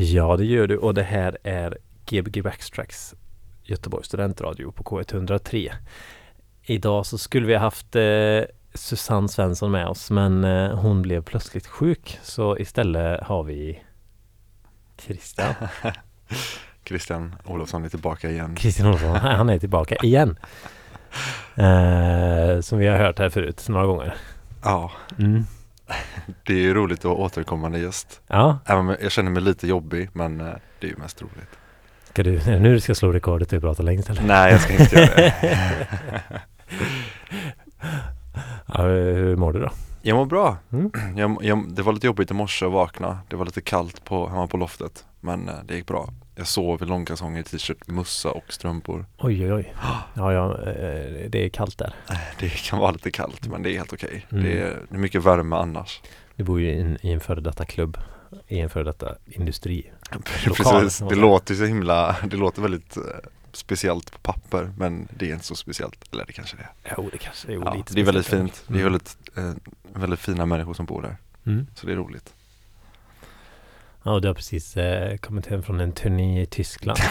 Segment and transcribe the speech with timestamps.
[0.00, 3.14] Ja, det gör du och det här är Gbg Backstracks
[3.62, 5.72] Göteborgs studentradio på K103.
[6.62, 8.40] Idag så skulle vi ha haft eh,
[8.74, 13.82] Susanne Svensson med oss men eh, hon blev plötsligt sjuk så istället har vi
[14.98, 15.54] Christian.
[16.84, 18.56] Christian Olofsson är tillbaka igen.
[18.56, 20.38] Christian Olofsson, han är tillbaka igen.
[21.54, 24.14] Eh, som vi har hört här förut några gånger.
[24.62, 25.44] Ja, Mm.
[26.46, 28.20] det är ju roligt att vara återkommande gäst.
[28.26, 30.46] Ja, Även om jag känner mig lite jobbig men eh,
[30.80, 31.58] det är ju mest roligt.
[32.10, 34.22] ska du, nu du ska slå rekordet vi pratar längst eller?
[34.22, 35.34] Nej, jag ska inte göra det.
[38.74, 39.70] Ja, hur mår du då?
[40.02, 40.56] Jag mår bra.
[40.72, 40.90] Mm.
[41.16, 43.18] Jag, jag, det var lite jobbigt i morse att vakna.
[43.28, 45.04] Det var lite kallt på, hemma på loftet.
[45.20, 46.08] Men eh, det gick bra.
[46.40, 49.06] Jag sov i långkalsonger, t-shirt, mussa och strumpor.
[49.18, 49.74] Oj, oj, oj.
[50.14, 51.94] Ja, ja, eh, det är kallt där.
[52.38, 54.26] Det kan vara lite kallt men det är helt okej.
[54.32, 54.44] Mm.
[54.44, 56.00] Det, är, det är mycket värme annars.
[56.36, 57.98] Du bor ju i en, i en före detta klubb.
[58.48, 59.90] I en före detta industri.
[60.44, 63.02] Precis, det låter så himla, det låter väldigt eh,
[63.52, 66.12] speciellt på papper men det är inte så speciellt.
[66.12, 66.94] Eller det kanske det är.
[66.96, 68.64] Jo, det kanske är Ja, lite det är väldigt fint.
[68.66, 69.52] Det är väldigt, eh,
[69.94, 71.16] väldigt fina människor som bor där.
[71.46, 71.66] Mm.
[71.74, 72.34] Så det är roligt.
[74.02, 76.98] Ja, och du har precis eh, kommit hem från en turné i Tyskland.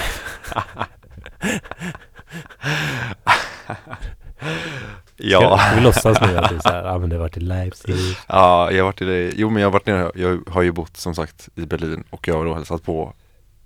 [5.21, 7.39] Ja, Ska vi låtsas nu att du så här, ja men det har varit i
[7.39, 7.95] Leipzig.
[8.27, 9.33] ja jag har varit i.
[9.37, 12.27] Jo men jag har varit nere, jag har ju bott som sagt i Berlin och
[12.27, 13.13] jag har då hälsat på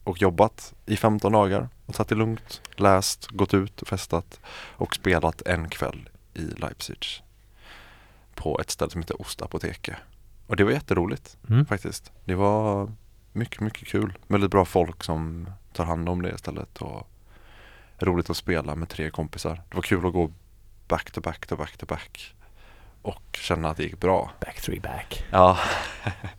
[0.03, 4.95] och jobbat i 15 dagar och tagit det lugnt, läst, gått ut och festat och
[4.95, 7.23] spelat en kväll i Leipzig
[8.35, 9.95] på ett ställe som heter Ostapoteket.
[10.47, 11.65] Och det var jätteroligt Mm.
[11.65, 12.11] faktiskt.
[12.25, 12.91] Det var
[13.33, 14.13] mycket, mycket kul.
[14.27, 17.09] Väldigt bra folk som tar hand om det istället och
[17.99, 19.61] roligt att spela med tre kompisar.
[19.69, 20.31] Det var kul att gå
[20.87, 22.35] back to back to back to back
[23.01, 24.31] och känna att det gick bra.
[24.39, 25.23] Back three back.
[25.31, 25.57] Ja,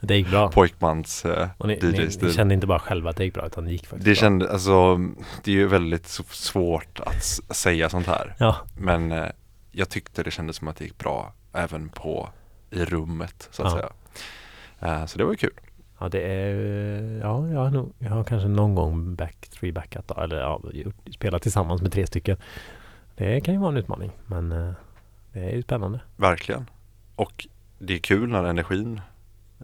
[0.01, 0.51] Det gick bra.
[0.51, 2.35] pojkmans eh, Och ni, DJ-stil.
[2.35, 4.15] kände inte bara själva att det gick bra utan det gick faktiskt Det bra.
[4.21, 4.97] kände, alltså
[5.45, 7.25] det är ju väldigt svårt att
[7.57, 8.35] säga sånt här.
[8.39, 9.29] Ja, Men eh,
[9.73, 12.29] jag tyckte det kändes som att det gick bra även på
[12.71, 13.77] i rummet så att Ja.
[13.77, 13.91] säga.
[15.01, 15.55] Eh, så det var ju kul.
[15.99, 20.09] Ja det är, ja jag har, nog, jag har kanske någon gång back three backat
[20.09, 20.61] då, eller ja,
[21.15, 22.37] spelat tillsammans med tre stycken.
[23.17, 24.73] Det kan ju vara en utmaning men eh,
[25.33, 26.01] det är ju spännande.
[26.17, 26.71] Verkligen.
[27.17, 27.47] Och
[27.79, 29.01] det är kul när energin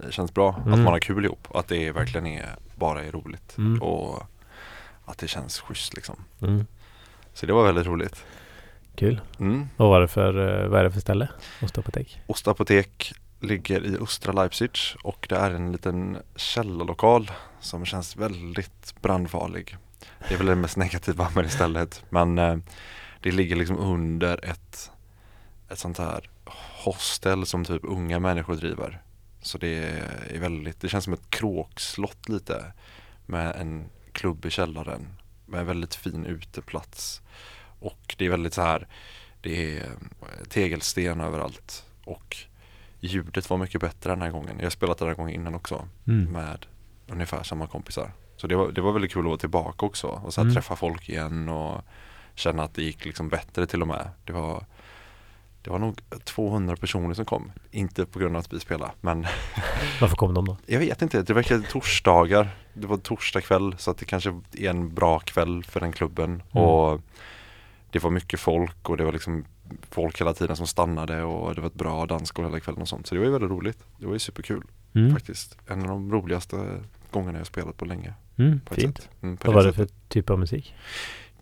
[0.02, 0.50] eh, känns bra.
[0.50, 0.82] Att Mm.
[0.82, 1.46] man har kul ihop.
[1.48, 3.58] Och att det verkligen är, bara är roligt.
[3.58, 3.82] Mm.
[3.82, 4.22] Och
[5.04, 6.16] att det känns schysst liksom.
[6.42, 6.66] Mm.
[7.34, 8.24] Så det var väldigt roligt.
[8.94, 9.20] Kul.
[9.38, 9.68] Mm.
[9.76, 11.28] Vad var det för, eh, vad är det för ställe?
[11.62, 12.20] Ostapotek?
[12.26, 14.70] Ostapotek ligger i östra Leipzig
[15.02, 17.30] och det är en liten källarlokal
[17.60, 19.76] som känns väldigt brandfarlig.
[20.28, 22.04] Det är väl det mest negativa med det stället.
[22.10, 22.56] Men eh,
[23.20, 24.90] det ligger liksom under ett,
[25.68, 26.30] ett sånt här
[26.84, 29.02] hostel som typ unga människor driver.
[29.42, 29.84] Så det
[30.30, 32.72] är väldigt, det känns som ett kråkslott lite
[33.26, 35.08] med en klubb i källaren
[35.46, 37.20] med en väldigt fin uteplats.
[37.80, 38.88] Och det är väldigt så här,
[39.40, 39.90] det är
[40.48, 42.36] tegelsten överallt och
[43.00, 44.54] ljudet var mycket bättre den här gången.
[44.58, 46.32] Jag har spelat den här gången innan också Mm.
[46.32, 46.66] med
[47.08, 48.12] ungefär samma kompisar.
[48.36, 50.54] Så det var, det var väldigt kul att vara tillbaka också och så Mm.
[50.54, 51.82] träffa folk igen och
[52.34, 54.08] känna att det gick liksom bättre till och med.
[54.24, 54.64] Det var,
[55.62, 57.52] det var nog 200 personer som kom.
[57.70, 59.26] Inte på grund av att vi spelade men
[60.00, 60.56] Varför kom de då?
[60.66, 62.48] jag vet inte, det verkade torsdagar.
[62.74, 66.30] Det var torsdag kväll så att det kanske är en bra kväll för den klubben.
[66.30, 66.64] Mm.
[66.64, 67.00] Och
[67.90, 69.44] det var mycket folk och det var liksom
[69.90, 73.06] folk hela tiden som stannade och det var ett bra dansgolv hela kvällen och sånt.
[73.06, 73.78] Så det var ju väldigt roligt.
[73.98, 74.62] Det var ju superkul
[74.94, 75.12] Mm.
[75.12, 75.58] faktiskt.
[75.66, 76.80] En av de roligaste
[77.10, 78.14] gångerna jag spelat på länge.
[78.36, 79.08] Mm, På fint.
[79.22, 80.74] Mm, på Vad var det för typ av musik?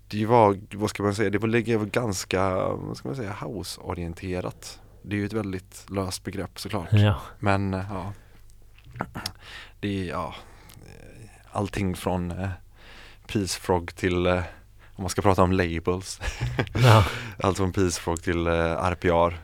[0.08, 4.80] Det var, vad ska man säga, det var ligger ganska, vad ska man säga, house-orienterat.
[5.02, 6.88] Det är ju ett väldigt löst begrepp såklart.
[6.92, 7.20] Ja.
[7.38, 8.12] Men eh, ja,
[9.80, 10.34] det är ja,
[10.86, 12.48] eh, allting från eh,
[13.26, 14.42] Peace Frog till, eh,
[14.98, 16.20] om man ska prata om labels,
[16.74, 17.04] ja.
[17.38, 19.40] allt från Peace Frog till eh, RPR.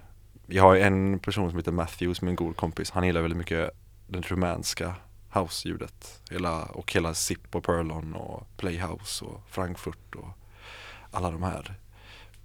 [0.47, 3.39] Jag har en person som heter Matthew som är en god kompis, han gillar väldigt
[3.39, 3.71] mycket
[4.07, 4.95] den rumänska
[5.33, 10.29] house-ljudet hela, och hela Zip och Perlon och Playhouse och Frankfurt och
[11.11, 11.75] alla de här.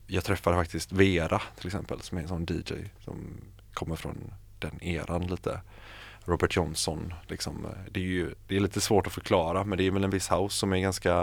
[0.07, 3.15] Jag träffade faktiskt Vera till exempel som är en sån DJ som
[3.73, 5.61] kommer från den eran lite.
[6.25, 7.67] Robert Johnson liksom.
[7.91, 10.31] Det är ju det är lite svårt att förklara men det är väl en viss
[10.31, 11.13] house som är ganska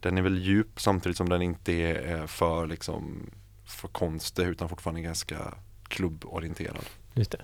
[0.00, 3.30] Den är väl djup samtidigt som den inte är eh, för liksom
[3.64, 5.54] för konstig utan fortfarande ganska
[5.88, 6.84] klubborienterad.
[7.14, 7.42] Just det.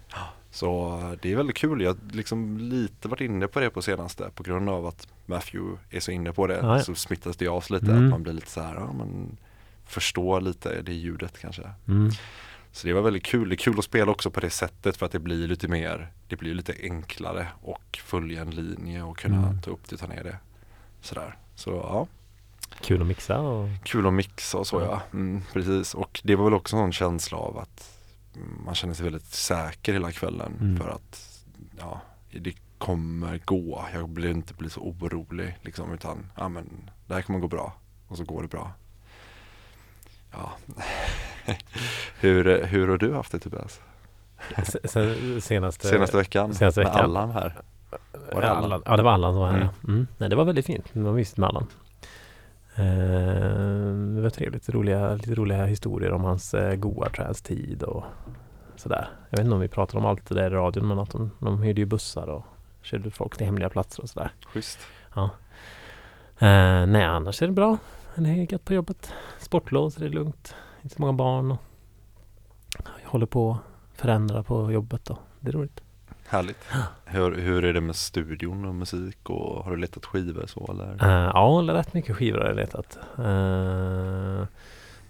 [0.50, 1.80] Så eh, det är väldigt kul.
[1.82, 5.80] Jag har liksom lite varit inne på det på senaste på grund av att Matthew
[5.90, 6.82] är så inne på det Ja, ja.
[6.82, 8.04] så smittas det av sig lite Mm.
[8.04, 9.36] att man blir lite så här, ja men
[9.86, 11.70] förstår lite det ljudet kanske.
[11.88, 12.10] Mm.
[12.72, 13.48] Så det var väldigt kul.
[13.48, 16.12] Det är kul att spela också på det sättet för att det blir lite mer,
[16.28, 19.62] det blir lite enklare och följa en linje och kunna Mm.
[19.62, 20.36] ta upp det, ta ner det.
[21.00, 21.36] Sådär.
[21.54, 22.06] Så ja,
[22.80, 24.86] Kul att mixa och kul att mixa och så Ja.
[24.86, 25.00] ja.
[25.12, 25.94] Mm, precis.
[25.94, 27.98] Och det var väl också en känsla av att
[28.64, 30.76] man känner sig väldigt säker hela kvällen Mm.
[30.76, 31.38] för att
[31.78, 33.84] ja, det kommer gå.
[33.94, 37.72] Jag blir inte bli så orolig liksom utan ja men det här kommer gå bra
[38.08, 38.72] och så går det bra.
[40.32, 40.52] Ja.
[42.20, 43.80] hur, hur har du haft det Tobias?
[44.64, 46.54] sen, sen, senaste, Senaste veckan?
[46.54, 47.04] senaste Med veckan.
[47.04, 47.60] Allan här.
[48.32, 48.82] Var det Ja, Allan?
[48.86, 49.68] Ja det var Allan som var här Mm.
[49.88, 50.06] mm.
[50.18, 51.66] Nej det var väldigt fint, det var mysigt med Allan
[52.76, 58.04] Det var trevligt, roliga, lite roliga historier om hans eh, goa transtid och
[58.76, 59.08] sådär.
[59.30, 61.30] Jag vet inte om vi pratar om allt det där i radion men att de,
[61.38, 62.44] de hyrde ju bussar och
[62.82, 64.32] körde folk till hemliga platser och sådär.
[64.46, 64.78] Schysst.
[66.38, 67.78] eh, Nej annars är det bra.
[68.14, 69.12] Det är gött på jobbet.
[69.38, 70.54] Sportlov så det är lugnt.
[70.82, 71.58] Inte så många barn och
[73.02, 75.82] Jag håller på att förändra på jobbet och det är roligt
[76.32, 76.64] Härligt.
[77.04, 80.92] Hur, hur är det med studion och musik och har du letat skivor så eller?
[80.92, 82.98] Uh, ja, rätt mycket skivor har jag letat.
[83.18, 84.46] Uh,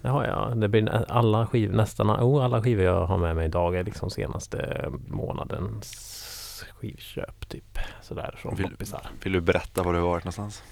[0.01, 0.57] det har jag.
[0.57, 4.09] Det blir alla skivor, nästan oh, alla skivor jag har med mig idag är liksom
[4.09, 7.79] senaste månadens skivköp typ.
[8.01, 9.01] Sådär från Vill- loppisar.
[9.23, 10.63] Vill du berätta var du har varit någonstans?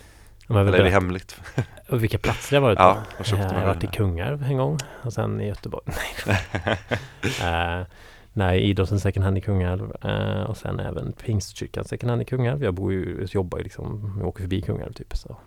[0.48, 1.42] Men Eller är det hemligt?
[1.90, 2.84] och vilka platser jag varit på.
[2.84, 3.88] Ja, Eh, jag har varit i?
[3.88, 5.86] Kungälv en gång och sen i Göteborg.
[6.28, 7.86] Nej, uh,
[8.34, 12.64] nej idrottens second hand i Kungälv uh, och sen även Pingstkyrkan second hand i Kungälv.
[12.64, 15.38] Jag bor ju, jobbar ju liksom, jag åker förbi Kungälv typ så.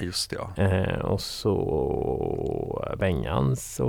[0.00, 0.54] Just det ja.
[0.64, 3.88] Eh, och så Bengans och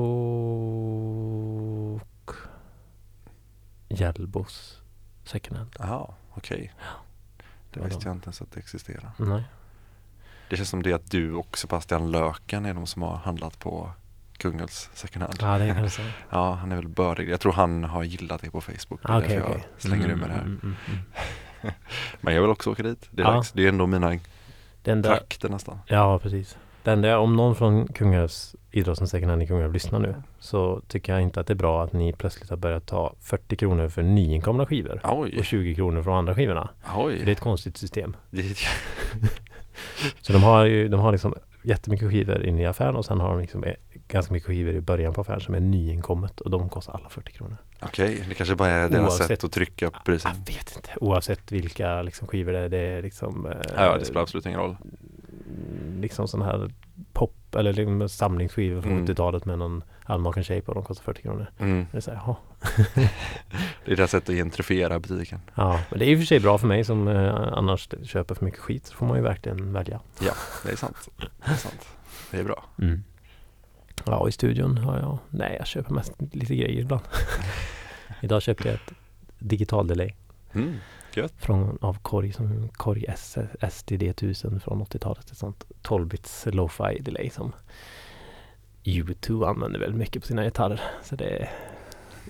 [3.87, 4.81] Hjällbos
[5.23, 5.75] second hand.
[5.79, 6.73] Jaha, okej.
[7.71, 9.11] Det Ja, visste jag inte ens att det existerade.
[9.17, 9.43] Nej.
[10.49, 13.91] Det känns som det att du och Sebastian Löken är de som har handlat på
[14.39, 15.35] Kungälvs second hand.
[15.41, 16.07] Ja, det kan du säga.
[16.29, 17.29] Ja, han är väl bördig.
[17.29, 18.99] Jag tror han har gillat det på Facebook.
[19.03, 19.63] Ah, Okej, därför okej.
[19.73, 20.41] jag slänger ur mig det här.
[20.41, 21.73] Mm, mm, mm.
[22.21, 23.07] Men jag vill också åka dit.
[23.11, 23.31] Det är Ja.
[23.33, 23.51] dags.
[23.51, 24.19] Det är ändå mina
[24.83, 25.79] Det enda, trakter nästan.
[25.87, 26.57] ja, precis.
[26.83, 31.13] Det enda, om någon från Kungälvs idrottens second hand i Kungälv lyssnar nu så tycker
[31.13, 34.01] jag inte att det är bra att ni plötsligt har börjat ta 40 kronor för
[34.03, 36.69] nyinkomna skivor och Oj, 20 kronor från andra skivorna.
[36.83, 37.31] Det är oj.
[37.31, 38.15] ett konstigt system.
[40.21, 43.29] Så de har ju de har liksom jättemycket skivor inne i affären och sen har
[43.29, 43.63] de liksom
[44.09, 47.31] ganska mycket skivor i början på affären som är nyinkommet och de kostar alla 40
[47.31, 47.57] kronor.
[47.81, 50.31] Okej, det kanske bara är deras Oavsett- sätt att trycka upp priset.
[50.35, 50.89] Jag vet inte.
[51.01, 52.69] Oavsett vilka liksom, skivor det är.
[52.69, 54.75] Det är liksom, eh, Ja, det spelar absolut ingen roll.
[55.99, 56.71] liksom sån här
[57.13, 59.05] pop eller liksom samlingsskivor från Mm.
[59.07, 60.73] 70-talet med någon allmaken tjej på.
[60.73, 61.51] De kostar 40 kronor.
[61.59, 61.85] Mm.
[61.91, 62.35] Det är så här, jaha.
[63.85, 65.39] Det är deras sätt att gentrifiera butiken.
[65.55, 68.35] Ja, men det är i och för sig bra för mig som eh, annars köper
[68.35, 68.85] för mycket skit.
[68.85, 69.99] Så får man ju verkligen välja.
[70.65, 71.09] Det är sant.
[71.17, 71.87] Det är sant.
[72.31, 72.63] Det är bra.
[74.05, 75.17] Ja, i studion har jag...
[75.29, 77.01] Nej, jag köper mest lite grejer ibland.
[78.21, 78.93] Idag köpte jag ett
[79.39, 80.13] digital delay.
[80.53, 80.75] Mm.
[81.37, 83.05] från, av Korg, som Korg
[83.71, 85.31] STD 1000 från 80-talet.
[85.31, 87.51] Ett sånt 12-bits lo-fi delay som
[88.83, 90.81] U2 använder väldigt mycket på sina gitarrer.
[91.03, 91.49] Så det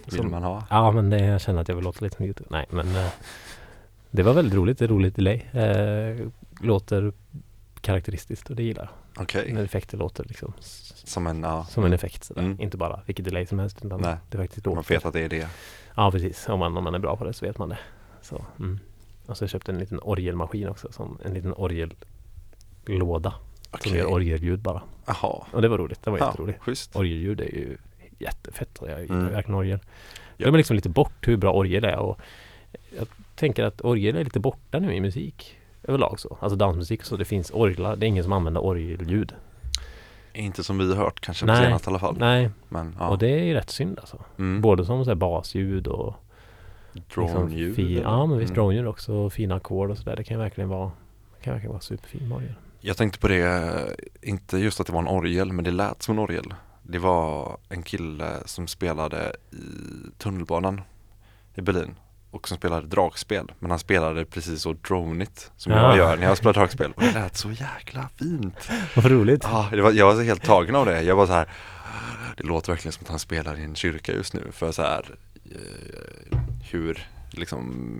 [0.05, 0.63] Vill som- man ha.
[0.69, 2.45] Ja men det, jag känner att jag vill låta lite som U2.
[2.49, 3.09] Nej men eh,
[4.11, 4.77] det var väldigt roligt.
[4.79, 5.35] Det är roligt delay.
[5.53, 6.27] Eh,
[6.61, 7.13] låter
[7.81, 9.23] karaktäristiskt och det gillar jag.
[9.23, 9.53] Okej.
[9.53, 10.53] När effekter låter liksom
[11.05, 11.65] Som en, ja.
[11.65, 12.31] som en effekt.
[12.35, 12.61] Mm.
[12.61, 14.15] Inte bara vilket delay som helst utan Nej.
[14.29, 15.47] det faktiskt Man vet att det är det.
[15.95, 17.79] Ja precis, om man, om man är bra på det så vet man det.
[18.21, 18.79] Så, mm.
[19.25, 23.97] Och så köpte jag en liten orgelmaskin också, som en liten orgellåda som Okej.
[23.97, 24.81] gör orgelljud bara.
[25.05, 25.45] Jaha.
[25.51, 26.59] Och det var roligt, det var Ja, jätteroligt.
[26.61, 26.95] schysst.
[26.95, 27.77] Orgelljud är ju
[28.19, 29.31] jättefett jag gillar Mm.
[29.33, 29.79] verkligen orgel.
[30.37, 30.45] Ja.
[30.45, 32.19] Jag liksom lite bort hur bra orgel är och
[32.97, 36.37] jag tänker att orgel är lite borta nu i musik överlag så.
[36.41, 39.33] Alltså dansmusik så, det finns orglar, det är ingen som använder orgelljud.
[40.39, 42.15] Inte som vi har hört kanske på senaste i alla fall.
[42.19, 43.09] Nej, Men ja.
[43.09, 44.17] och det är ju rätt synd alltså.
[44.37, 44.61] mm.
[44.61, 46.13] Både som så här basljud och
[47.15, 47.79] Drone-ljud.
[47.79, 48.01] eller?
[48.01, 48.55] Ja men visst, Mm.
[48.55, 50.15] drone-ljud också och fina ackord och sådär.
[50.15, 50.91] Det kan ju verkligen vara
[51.37, 52.53] det kan verkligen vara superfin orgel.
[52.81, 56.15] Jag tänkte på det, inte just att det var en orgel, men det lät som
[56.17, 56.53] en orgel.
[56.83, 59.55] Det var en kille som spelade i
[60.17, 60.81] tunnelbanan
[61.55, 61.95] i Berlin
[62.31, 63.51] och som spelade dragspel.
[63.59, 65.79] Men han spelade precis så dronigt som Ja.
[65.87, 66.91] jag gör när jag spelar dragspel.
[66.95, 68.69] Och det lät så jäkla fint.
[68.95, 69.43] Vad roligt!
[69.43, 71.01] Ja, var, jag var så helt tagen av det.
[71.01, 71.47] Jag var så här,
[72.37, 74.47] det låter verkligen som att han spelar i en kyrka just nu.
[74.51, 76.37] För så här, eh,
[76.71, 77.95] hur liksom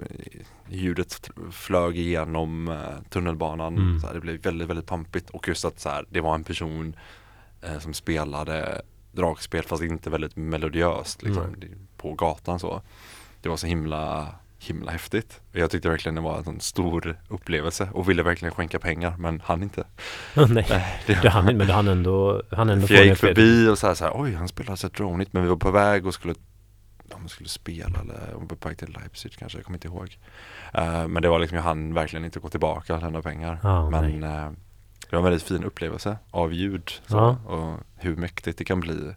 [0.70, 2.78] ljudet flög igenom eh,
[3.10, 3.78] tunnelbanan.
[3.78, 4.00] Mm.
[4.00, 5.30] Så här, det blev väldigt, väldigt pampigt.
[5.30, 6.96] Och just att så här, det var en person
[7.62, 8.82] eh, som spelade
[9.12, 11.68] dragspel fast inte väldigt melodiöst liksom, det-
[11.98, 12.82] på gatan så.
[13.42, 14.28] Det var så himla
[14.62, 15.42] himla häftigt.
[15.52, 19.64] Jag tyckte verkligen det var en stor upplevelse och ville verkligen skänka pengar men han
[19.64, 19.84] inte.
[20.50, 23.68] Nej, det, du hann inte men du hann ändå, han ändå för jag gick förbi
[23.68, 26.06] och så här, så här oj han spelar så dronigt men vi var på väg
[26.06, 26.34] och skulle
[27.14, 30.18] om vi skulle spela eller om på väg till Leipzig kanske, jag kommer inte ihåg.
[30.78, 33.60] Uh, men det var liksom, jag hann verkligen inte gå tillbaka och lämna pengar.
[33.64, 34.52] Ah, men uh,
[35.10, 37.30] det var en väldigt fin upplevelse av ljud så, Ja.
[37.30, 39.14] och hur mäktigt det kan bli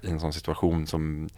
[0.00, 1.28] i en sån situation som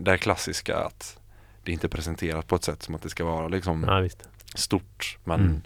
[0.00, 1.18] det här klassiska att
[1.64, 4.08] det inte är presenterat på ett sätt som att det ska vara liksom Ja
[4.54, 5.62] stort men Mm.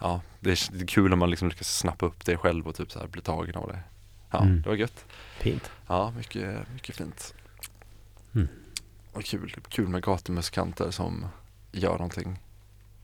[0.00, 2.74] ja, det är, det är kul om man liksom lyckas snappa upp det själv och
[2.74, 3.78] typ så här bli tagen av det.
[4.30, 4.62] Ja, Mm.
[4.62, 5.04] det var gött.
[5.38, 5.70] Fint.
[5.86, 7.34] Ja, mycket, mycket fint.
[8.34, 8.48] Mm.
[9.12, 11.26] Och kul, kul med gatumusikanter som
[11.72, 12.38] gör någonting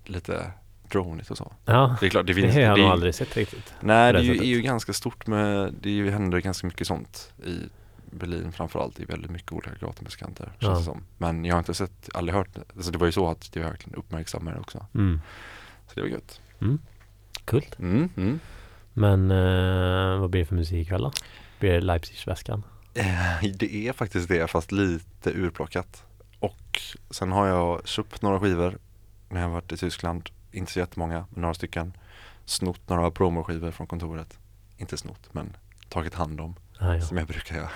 [0.05, 0.53] lite
[0.89, 1.53] dronigt och så.
[1.65, 3.75] Ja, Det är klart, det det finns har jag det nog aldrig sett riktigt.
[3.81, 4.43] Nej, det det är ju, sättet.
[4.45, 7.59] är ju ganska stort med, det är ju, händer ganska mycket sånt i
[8.11, 8.97] Berlin framförallt.
[8.97, 10.69] Det är väldigt mycket olika gatumusikanter Ja.
[10.69, 11.03] det som.
[11.19, 13.99] Men jag har inte sett, aldrig hört, alltså det var ju så att jag verkligen
[13.99, 14.87] uppmärksammade det också.
[14.95, 15.21] Mm.
[15.89, 16.41] Så det var gött.
[17.45, 17.67] Kul.
[17.79, 18.41] Mm, mm.
[18.93, 21.13] Men eh, vad blir det för musik ikväll då?
[21.59, 22.63] Blir det Leipzig-väskan?
[22.95, 26.05] Eh, Det är faktiskt det fast lite urplockat.
[26.39, 28.79] Och sen har jag köpt några skivor
[29.29, 30.31] när jag har varit i Tyskland.
[30.53, 31.93] Inte så jättemånga, men några stycken.
[32.45, 34.39] Snott några promoskivor från kontoret.
[34.79, 35.57] Inte snott, men
[35.89, 36.55] tagit hand om.
[36.79, 37.01] Ah, ja.
[37.01, 37.71] Som jag brukar göra.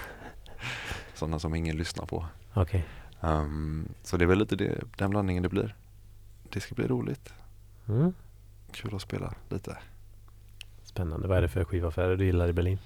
[1.14, 2.26] Sådana som ingen lyssnar på.
[2.54, 2.84] Okej.
[3.20, 5.74] Ehm, så det är väl lite det, den blandningen det blir.
[6.48, 7.32] Det ska bli roligt.
[7.88, 8.12] Mm.
[8.72, 9.78] Kul att spela lite.
[10.82, 11.28] Spännande.
[11.28, 12.78] Vad är det för skivaffärer du gillar i Berlin?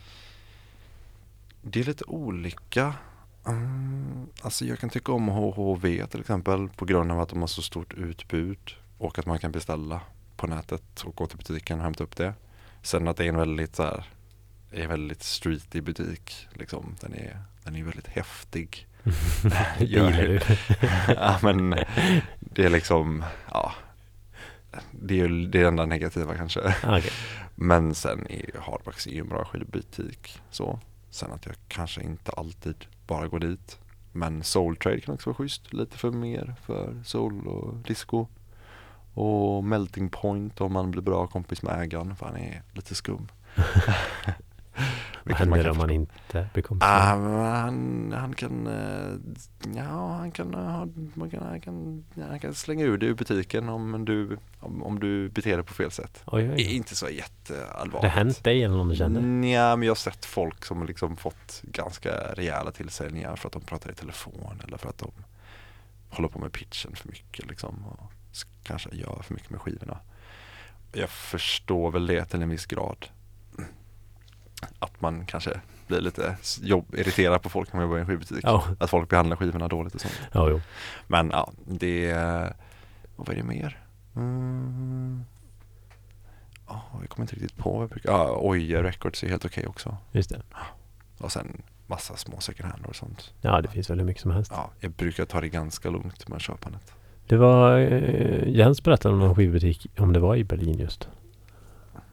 [1.63, 2.95] Det är lite olika.
[3.47, 7.47] Mm, alltså jag kan tycka om HHV till exempel på grund av att de har
[7.47, 10.01] så stort utbud och att man kan beställa
[10.37, 12.35] på nätet och gå till butiken och hämta upp det.
[12.83, 14.05] Sen att det är en väldigt så här,
[14.71, 16.49] är en väldigt streetig butik.
[16.53, 16.95] Liksom.
[17.01, 18.87] Den är, den är väldigt häftig.
[19.79, 20.41] Gillar du.
[21.15, 21.71] ja men
[22.41, 23.73] det är liksom, ja.
[24.91, 26.61] Det är ju det enda negativa kanske.
[26.83, 27.11] Ah, okej.
[27.55, 30.81] Men sen är Hardbacks är ju en bra skivbutik så.
[31.11, 33.79] Sen att jag kanske inte alltid bara går dit.
[34.13, 35.73] Men Soul Trade kan också vara schysst.
[35.73, 38.27] Lite för mer för soul och disco.
[39.15, 43.29] Och Melting Point om man blir bra kompis med ägaren för han är lite skum.
[45.25, 46.89] Vad händer om man inte blir kompis?
[46.89, 47.15] Ah,
[47.61, 49.15] han, han kan, eh,
[49.77, 50.51] ja han kan,
[51.15, 55.01] man kan, han kan, han kan slänga ur dig ur butiken om du, om, om
[55.01, 56.23] du beter dig på fel sätt.
[56.27, 56.77] Oj, oj, oj.
[56.77, 57.95] inte så jätteallvarligt.
[57.95, 59.49] Har det hänt dig eller någon du känner?
[59.49, 63.63] Ja, men jag har sett folk som liksom fått ganska rejäla tillsägningar för att de
[63.63, 65.11] pratar i telefon eller för att de
[66.11, 68.13] håller på med pitchen för mycket liksom och
[68.63, 69.99] kanske gör för mycket med skivorna.
[70.93, 73.07] Jag förstår väl det till en viss grad.
[74.79, 78.41] Att man kanske blir lite jobb, irriterad på folk när man jobbar i en skivbutik.
[78.43, 80.21] Ja, Att folk behandlar skivorna dåligt och sånt.
[80.33, 80.61] ja jo.
[81.07, 82.13] Men ja, det
[83.17, 83.79] Vad är det mer?
[84.17, 85.25] Mm.
[86.69, 88.11] Ja, jag kommer inte riktigt på jag brukar...
[88.11, 89.97] Ja, Oje Records är helt okej också.
[90.13, 90.43] Just det.
[91.19, 93.33] Och sen massa små second hand och sånt.
[93.41, 94.53] Ja, det finns väl hur mycket som helst.
[94.55, 96.93] Ja, jag brukar ta det ganska lugnt med köpandet.
[97.27, 101.09] Det var eh, Jens berättade om någon skivbutik, om det var i Berlin just.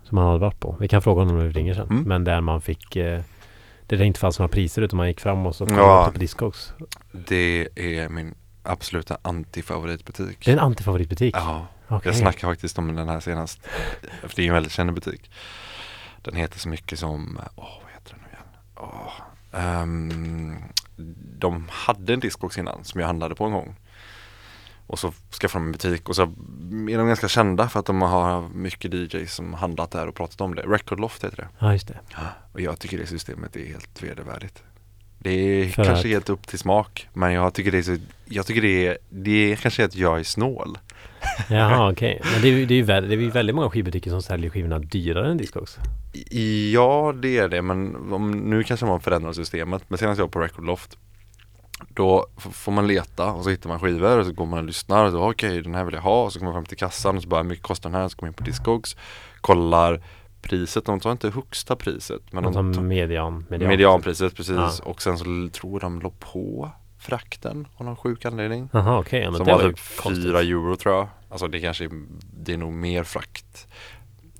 [0.09, 0.77] Som han hade varit på.
[0.79, 1.87] Vi kan fråga honom när vi ringer sen.
[1.89, 2.03] Mm.
[2.03, 3.21] Men där man fick eh,
[3.87, 6.09] där det inte fanns några priser utan man gick fram och så kom Ja.
[6.13, 6.73] på Discogs.
[7.11, 10.45] Det är min absoluta antifavoritbutik.
[10.45, 11.35] Det är en antifavoritbutik.
[11.37, 12.01] Ja, Okej.
[12.09, 13.59] jag snackade faktiskt om den här senast.
[14.21, 15.31] För det är en väldigt känd butik.
[16.21, 18.45] Den heter så mycket som, åh vad heter den nu igen?
[18.75, 19.13] Åh,
[19.61, 20.55] ehm,
[21.39, 23.75] de hade en Discogs innan som jag handlade på en gång.
[24.87, 25.11] Och så
[25.41, 28.93] skaffade de en butik och så är de ganska kända för att de har mycket
[28.93, 30.61] DJs som handlat där och pratat om det.
[30.61, 31.47] Record Loft heter det.
[31.59, 31.99] Ja, just det.
[32.53, 34.63] Och jag tycker det systemet är helt vedervärdigt.
[35.19, 37.97] Det är För kanske att- helt upp till smak men jag tycker det är så,
[38.25, 40.77] jag tycker det är, det är kanske att jag är snål.
[41.49, 42.21] Jaha, okej.
[42.33, 44.79] Men det är det är väl- det är ju väldigt många skivbutiker som säljer skivorna
[44.79, 45.77] dyrare än Discogs.
[46.73, 50.31] Ja det är det men om, nu kanske man förändrar systemet men senast jag var
[50.31, 50.97] på Record Loft
[51.89, 55.05] Då får man leta och så hittar man skivor och så går man och lyssnar
[55.05, 57.15] och så okej den här vill jag ha och så kommer man fram till kassan
[57.17, 58.07] och så bara hur mycket kostar den här?
[58.07, 58.95] Så går man in på Discogs
[59.41, 60.01] Kollar
[60.41, 63.45] priset, de tar inte högsta priset men De de tar median.
[63.49, 63.69] median.
[63.69, 64.71] medianpriset precis Ja.
[64.83, 69.21] och sen så tror de låg på frakten av någon sjuk anledning Jaha, okej.
[69.21, 69.79] Ja, Som var var typ.
[69.79, 71.89] 4 euro tror jag Alltså det kanske är,
[72.33, 73.67] det är nog mer frakt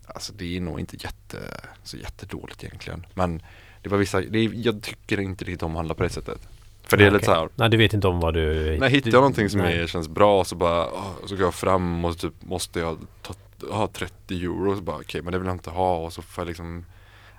[0.08, 1.40] Alltså det är nog inte jätte,
[1.84, 3.42] så jättedåligt egentligen Men
[3.82, 6.48] det var vissa, det jag tycker inte riktigt om att handla på det sättet
[6.88, 7.42] För det är Nej, lite så okej.
[7.42, 8.78] här Nej, du vet inte om vad du...
[8.80, 9.80] när hittar du- jag någonting som nej.
[9.80, 13.34] är, känns bra så bara, åh, så går jag fram och typ måste jag ta,
[13.72, 16.42] ha 30 euro så bara okej men det vill jag inte ha och så får
[16.42, 16.86] jag liksom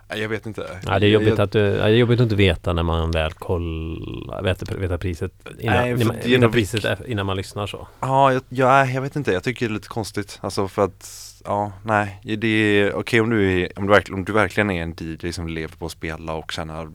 [0.09, 0.81] Nej, Jag vet inte.
[0.87, 2.83] Ja, det är jobbigt jag, att du, ja, det är jobbigt att inte veta när
[2.83, 7.89] man väl kollar, vet, vet priset innan, Nej, innan, priset är, innan man lyssnar så.
[8.01, 9.33] Ja, jag, jag, jag vet inte.
[9.33, 10.39] Jag tycker det är lite konstigt.
[10.43, 11.11] Alltså för att,
[11.45, 12.21] ja, nej.
[12.39, 15.33] Det är okej om, du är, om, du verkligen, om du verkligen är en DJ
[15.33, 16.89] som lever på att spela och tjänar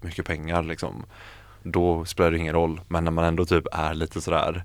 [0.00, 1.04] mycket pengar liksom.
[1.64, 2.80] Då spelar det ingen roll.
[2.88, 4.64] Men när man ändå typ är lite sådär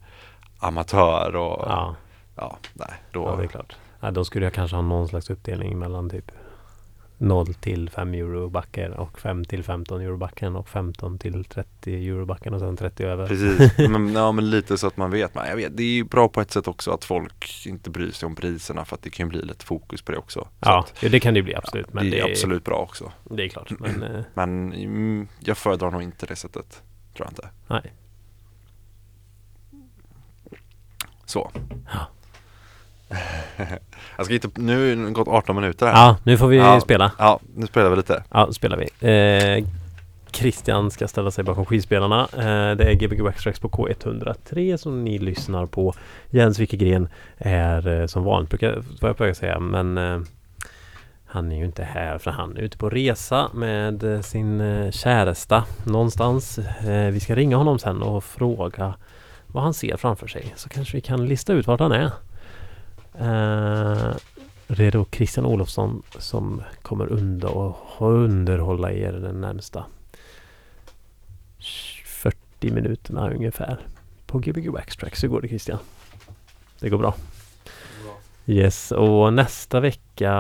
[0.60, 1.96] amatör och ja,
[2.40, 2.94] Ja, nej.
[3.12, 3.76] Då, ja det är klart.
[4.00, 6.32] Ja, då skulle jag kanske ha någon slags uppdelning mellan typ
[7.18, 12.10] 0 till 5 euro backen och 5 till 15 euro backen och 15 till 30
[12.10, 13.28] euro backen och sen 30 över.
[13.28, 15.36] Precis, men, ja, men lite så att man vet.
[15.36, 15.78] Men jag vet.
[15.78, 18.86] Det är ju bra på ett sätt också att folk inte bryr sig om priserna
[18.86, 20.40] för att det kan ju bli lite fokus på det också.
[20.40, 21.86] Så Ja, att, det kan det ju bli absolut.
[21.90, 23.12] ja, men det är absolut bra också.
[23.24, 23.72] Det är klart.
[23.80, 26.82] Men eh, Men mm, jag föredrar nog inte det sättet.
[27.20, 27.50] Tror jag inte.
[27.68, 27.94] nej.
[31.26, 31.52] Så.
[31.94, 32.08] Ja.
[34.18, 35.94] jag ska inte, nu har det gått 18 minuter här.
[35.94, 36.80] Ja, nu får vi Ja.
[36.82, 37.12] spela.
[37.18, 38.24] Ja, nu spelar vi lite.
[38.32, 39.08] Ja, då spelar vi.
[39.60, 39.66] Eh,
[40.32, 42.22] Christian ska ställa sig bakom skivspelarna.
[42.34, 45.94] Eh, det är Gbg Backstracks på K103 som ni lyssnar på.
[46.30, 50.20] Jens Wikegren är eh, som vanligt, brukar vad jag brukar säga, men eh,
[51.32, 54.92] han är ju inte här för han är ute på resa med eh, sin eh,
[54.92, 56.58] käresta någonstans.
[56.60, 58.94] Eh, vi ska ringa honom sen och fråga
[59.48, 60.54] vad han ser framför sig.
[60.56, 62.12] Så kanske vi kan lista ut vart han är.
[64.68, 69.86] Det är då Christian Olofsson som kommer under och underhålla er den närmsta
[72.06, 73.80] 40 minuterna ungefär.
[74.26, 75.24] På Gbg Backstracks.
[75.24, 75.80] Hur går det Christian?
[76.80, 77.16] Det går bra.
[78.50, 80.32] Yes, och nästa vecka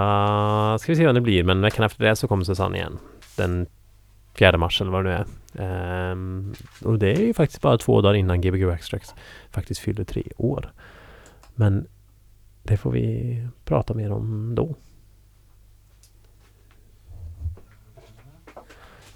[0.79, 1.43] ska vi se vad det blir.
[1.43, 2.99] Men veckan efter det så kommer Susanne igen.
[3.37, 3.67] Den
[4.33, 6.11] 4 mars eller vad det nu är.
[6.11, 9.15] Um, och det är ju faktiskt bara två dagar innan Gbg Backstracks
[9.51, 10.71] faktiskt fyller tre år.
[11.55, 11.87] Men
[12.63, 14.75] det får vi prata mer om då.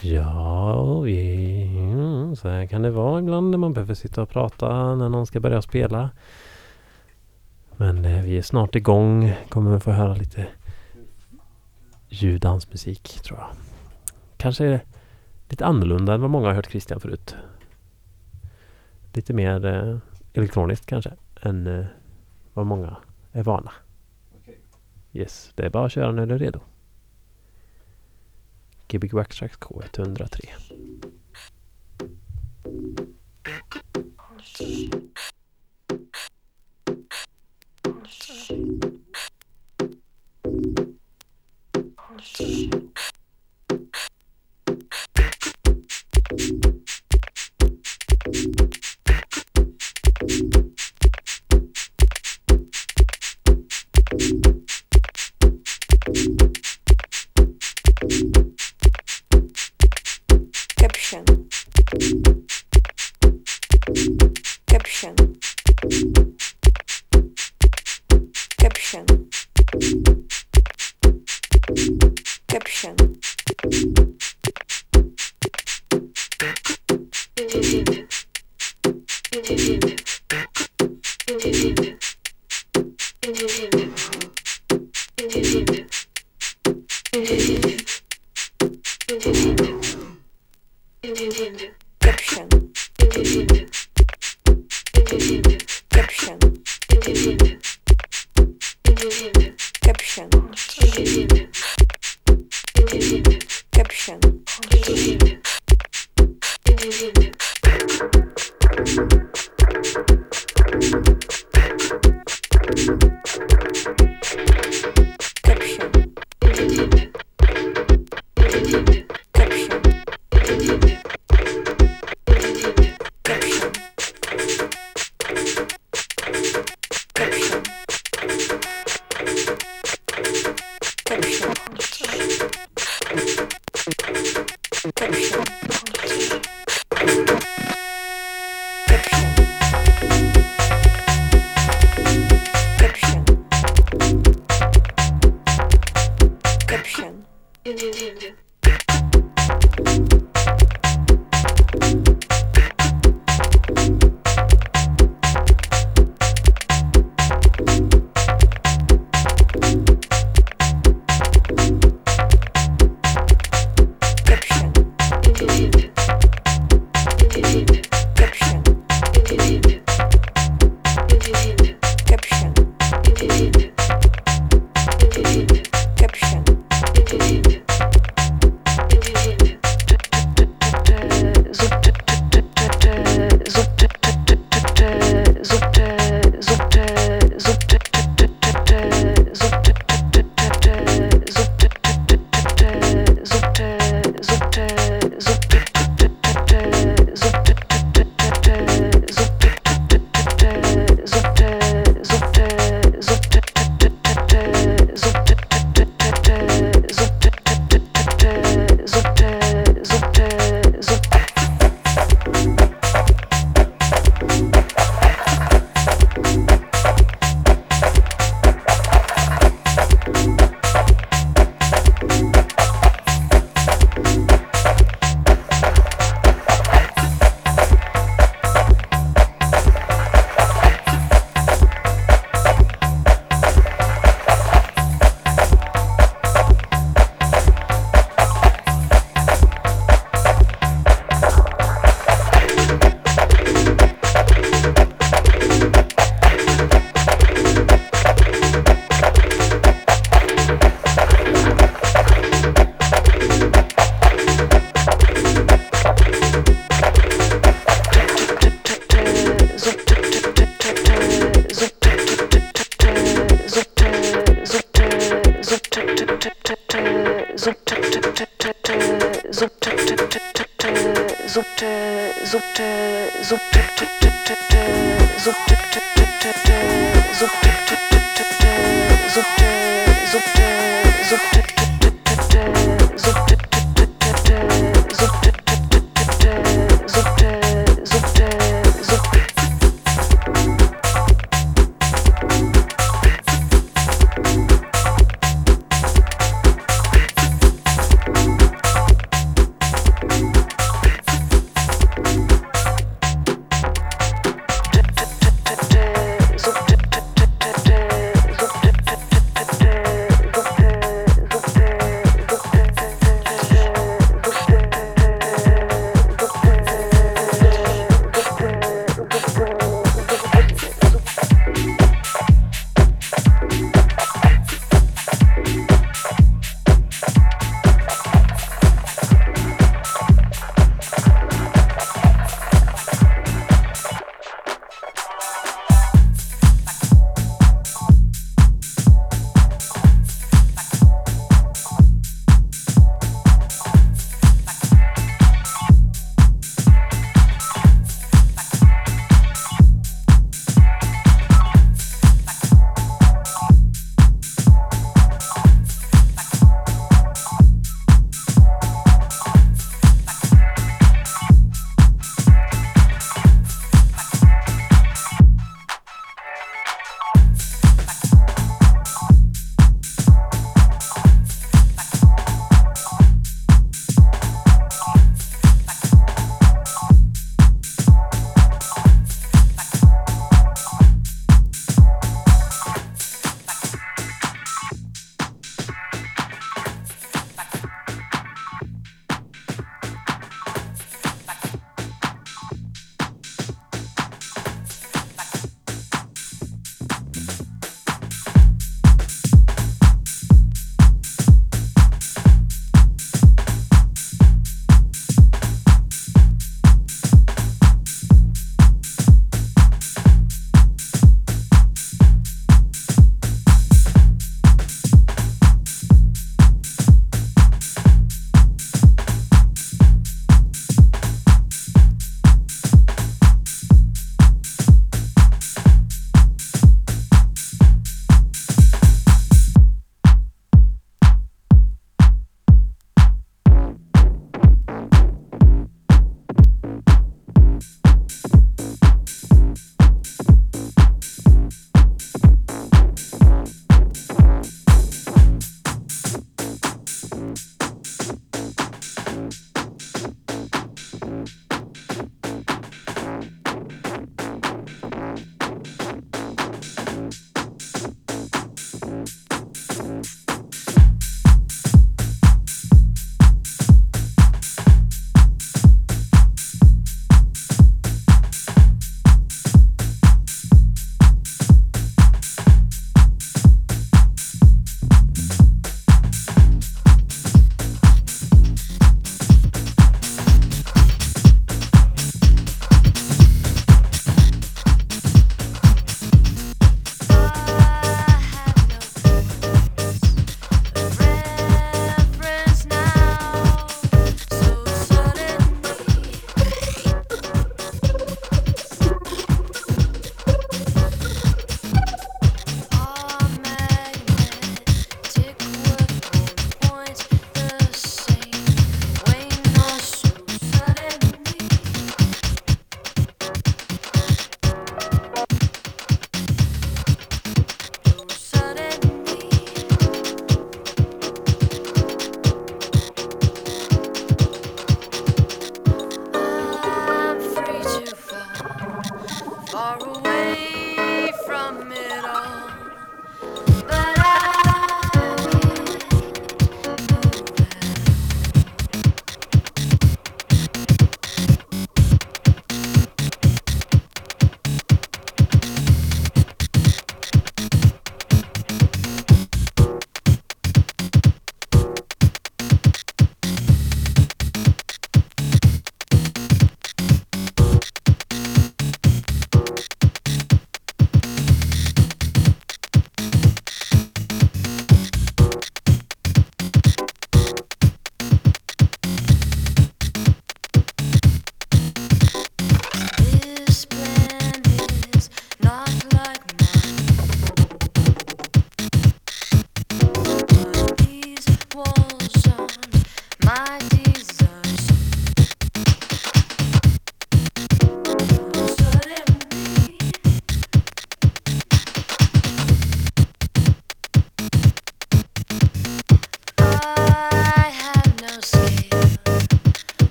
[0.00, 4.94] Ja, vi, mm, så här kan det vara ibland när man behöver sitta och prata
[4.94, 6.10] när någon ska börja spela.
[7.76, 9.34] Men eh, vi är snart igång.
[9.48, 10.46] Kommer få höra lite
[12.08, 13.48] ljuddansmusik tror jag.
[14.36, 14.80] Kanske
[15.48, 17.36] lite annorlunda än vad många har hört Christian förut.
[19.12, 19.98] Lite mer eh,
[20.32, 21.12] elektroniskt kanske
[21.42, 21.86] än eh,
[22.54, 22.96] vad många
[23.32, 23.72] är vana.
[25.12, 26.60] Yes, det är bara att köra när du är redo.
[28.88, 30.48] Gbg Backtracks K103.
[38.44, 38.54] し。
[72.54, 72.94] Caption.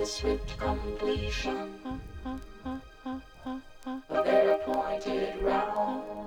[0.00, 1.74] The swift completion
[3.84, 6.19] of their appointed round.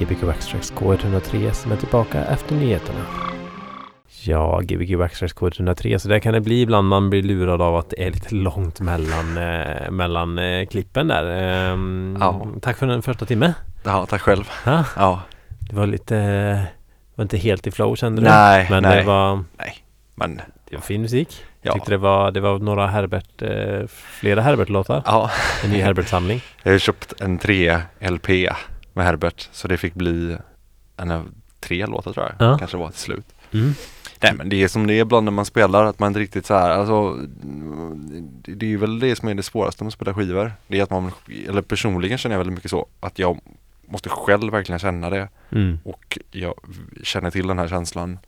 [0.00, 3.00] Gbg Backstracks K103 som är tillbaka efter nyheterna.
[4.24, 6.88] Ja, Gbg Backstracks K103, så där kan det bli ibland.
[6.88, 11.24] Man blir lurad av att det är lite långt mellan, eh, mellan eh, klippen där.
[11.30, 12.46] Ehm, Ja.
[12.62, 13.54] Tack för den första timme.
[13.84, 14.44] Ja, tack själv.
[14.64, 14.84] Ha?
[14.96, 15.20] Ja,
[15.70, 16.60] Det var lite, eh,
[17.14, 18.28] var inte helt i flow kände du?
[18.28, 18.96] nej, Men nej.
[18.96, 19.44] det var,
[20.14, 20.36] Men
[20.70, 21.44] det var fin musik.
[21.62, 25.02] ja, Tyckte det var, det var några Herbert, eh, flera Herbert-låtar.
[25.06, 25.30] ja.
[25.64, 26.40] En ny Herbert-samling.
[26.62, 28.48] Jag har köpt en 3-LP
[29.00, 30.36] med Herbert så det fick bli
[30.96, 31.28] en av
[31.60, 32.48] tre låtar tror jag.
[32.48, 32.58] Ja.
[32.58, 33.26] Kanske var till slut.
[33.52, 33.74] Mm.
[34.22, 36.46] Nej men det är som det är ibland när man spelar att man inte riktigt
[36.46, 37.18] så här, alltså
[38.42, 40.52] det, är väl det som är det svåraste med att spela skivor.
[40.66, 41.12] Det är att man,
[41.48, 43.40] eller personligen känner jag väldigt mycket så, att jag
[43.88, 45.78] måste själv verkligen känna det Mm.
[45.84, 46.54] och jag
[47.02, 48.18] känner till den här känslan.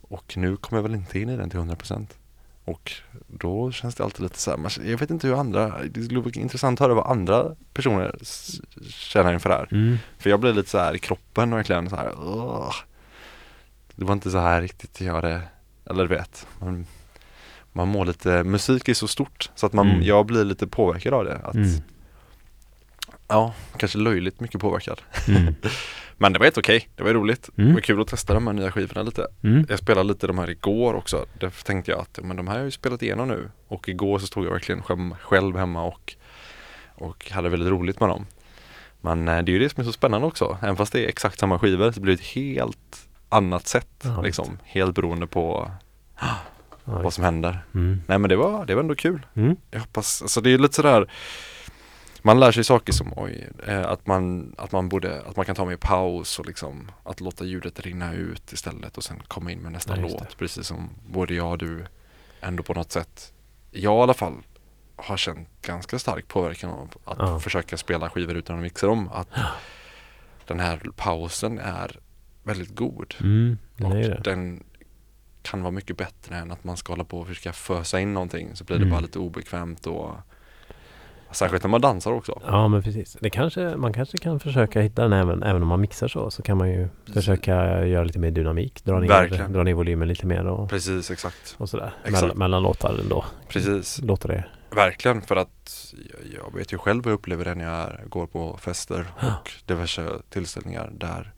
[0.00, 2.06] Och nu kommer jag väl inte in i den till 100%
[2.64, 2.92] Och
[3.26, 6.30] då känns det alltid lite så här, jag vet inte hur andra, det skulle vara
[6.34, 8.18] intressant att höra vad andra personer
[8.88, 9.68] känner inför det här.
[9.72, 9.98] Mm.
[10.18, 12.12] För jag blir lite så här i kroppen verkligen så här.
[12.26, 12.74] "Ugh."
[13.96, 15.40] Det var inte så här riktigt jag hade,
[15.90, 16.46] eller du vet.
[16.58, 16.86] Man,
[17.72, 20.02] man mår lite, musik är så stort så att man, Mm.
[20.02, 21.36] jag blir lite påverkad av det.
[21.44, 21.70] Att, Mm.
[23.28, 25.00] Ja, kanske löjligt mycket påverkad.
[26.16, 27.50] Men det var helt okej, det var roligt.
[27.56, 27.68] Mm.
[27.68, 29.26] Det var kul att testa de här nya skivorna lite.
[29.42, 29.66] Mm.
[29.68, 31.26] Jag spelade lite de här igår också.
[31.40, 33.50] Därför tänkte jag att men de här har jag ju spelat igenom nu.
[33.68, 34.82] Och igår så stod jag verkligen
[35.20, 36.14] själv, hemma och,
[36.94, 38.26] och hade väldigt roligt med dem.
[39.00, 40.58] Men eh, det är ju det som är så spännande också.
[40.62, 44.02] Även fast det är exakt samma skivor så blir det ett helt annat sätt.
[44.02, 44.58] Ja, liksom.
[44.62, 45.70] Helt beroende på
[46.20, 46.36] Ja,
[46.84, 47.58] vad som händer.
[47.74, 48.02] Mm.
[48.06, 49.26] Nej men det var, det var ändå kul.
[49.34, 49.56] Mm.
[49.70, 51.10] Jag hoppas, alltså det är lite sådär
[52.26, 55.54] Man lär sig saker som oj, eh, att man, att man borde, att man kan
[55.54, 59.58] ta med paus och liksom att låta ljudet rinna ut istället och sen komma in
[59.58, 60.38] med nästa Ja, just låt.
[60.38, 61.84] Precis som både jag och du
[62.40, 63.32] ändå på något sätt,
[63.70, 64.34] jag i alla fall
[64.96, 67.40] har känt ganska stark påverkan av att Ja.
[67.40, 69.08] försöka spela skivor utan att mixa dem.
[69.12, 69.28] Att
[70.46, 71.98] den här pausen är
[72.42, 73.14] väldigt god.
[73.20, 73.58] Mm.
[73.82, 74.20] Och det.
[74.24, 74.64] den
[75.42, 78.56] kan vara mycket bättre än att man ska hålla på och försöka fösa in någonting
[78.56, 78.90] så blir det Mm.
[78.92, 80.14] bara lite obekvämt och
[81.34, 82.42] Särskilt när man dansar också.
[82.46, 83.16] Ja men precis.
[83.20, 86.30] Det kanske, man kanske kan försöka hitta den även, även om man mixar så.
[86.30, 88.84] Så kan man ju försöka göra lite mer dynamik.
[88.84, 89.52] Dra ner, Verkligen.
[89.52, 91.54] dra ner volymen lite mer och, Precis, exakt.
[91.58, 91.92] och sådär.
[92.04, 92.22] Exakt.
[92.22, 93.24] Mellan, mellan låtar ändå.
[93.48, 94.00] Precis.
[94.02, 94.44] Låter det.
[94.70, 98.26] Verkligen för att jag- jag vet ju själv vad jag upplever det när jag går
[98.26, 101.32] på fester och diverse tillställningar där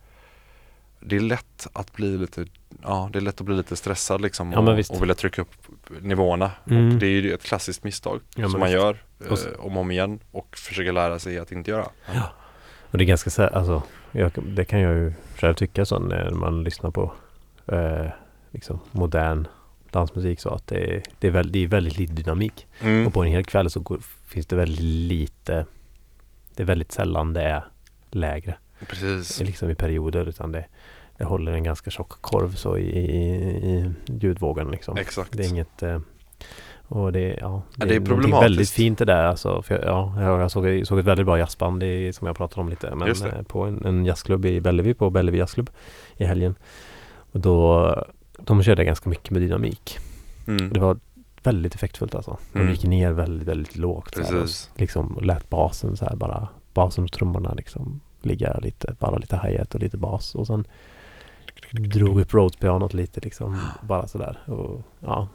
[1.01, 2.47] det är lätt att bli lite,
[2.83, 5.53] ja det är lätt att bli lite stressad liksom Ja, och, och vilja trycka upp
[6.01, 6.51] nivåerna.
[6.71, 6.89] Mm.
[6.89, 8.97] Och det är ju ett klassiskt misstag Ja, som man gör
[9.31, 11.87] Och så- eh, om och om igen och försöker lära sig att inte göra.
[12.91, 13.83] Och det är ganska så här, alltså,
[14.13, 17.13] jag, det kan jag ju själv tycka så när man lyssnar på
[17.67, 18.07] eh,
[18.51, 19.47] liksom modern
[19.91, 22.67] dansmusik så att det, är- det, är väl, det är väldigt lite dynamik.
[22.81, 23.07] Mm.
[23.07, 25.67] Och på en hel kväll så går, finns det väldigt lite,
[26.55, 27.65] det är väldigt sällan det är
[28.11, 28.57] lägre.
[28.87, 29.41] Precis.
[29.41, 30.65] Liksom i perioder utan det,
[31.19, 33.35] det håller en ganska tjock korv så i, i,
[33.71, 33.91] i
[34.21, 34.97] ljudvågen liksom.
[34.97, 35.33] Exakt.
[35.37, 35.99] Det är inget eh,
[36.89, 38.45] och det, ja, det, Ja, det är någonting problematiskt.
[38.45, 39.63] väldigt fint det där alltså.
[39.63, 39.85] För jag,
[40.23, 42.95] ja, jag såg, såg ett väldigt bra jazzband i, som jag pratade om lite.
[42.95, 45.71] Men eh, på en, en jazzklubb i Bellevue, på Bellevue jazzklubb
[46.17, 46.55] i helgen.
[47.33, 47.95] Och då,
[48.39, 49.99] de körde ganska mycket med dynamik.
[50.47, 50.73] Mm.
[50.73, 50.99] Det var
[51.43, 52.37] väldigt effektfullt alltså.
[52.53, 52.73] De Mm.
[52.73, 54.15] gick ner väldigt, väldigt lågt.
[54.15, 58.95] så här, och liksom lät basen så här bara, basen och trummorna liksom ligga lite,
[58.99, 60.35] bara lite hi-hat och lite bas.
[60.35, 60.65] Och sen
[61.83, 64.39] drog upp Rhodes-pianot lite liksom, bara sådär.
[64.47, 65.29] Och, ja,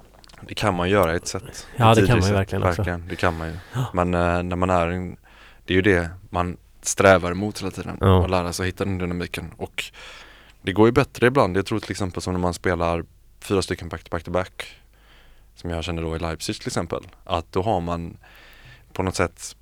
[0.47, 1.67] Det kan man göra i ett sätt.
[1.75, 2.81] Ja, det kan man ju verkligen också.
[2.81, 3.55] Verkligen, det kan man ju.
[3.93, 5.17] Men eh, när man är en,
[5.65, 7.97] det är ju det man strävar emot hela tiden.
[7.99, 8.23] Ja.
[8.23, 9.51] Att lära sig hitta den dynamiken.
[9.57, 9.83] Och
[10.61, 11.57] det går ju bättre ibland.
[11.57, 13.05] Jag tror till exempel som när man spelar
[13.39, 14.65] fyra stycken back to back to back.
[15.55, 17.03] Som jag känner då i Leipzig till exempel.
[17.23, 18.17] Att då har man
[18.93, 19.55] på något sätt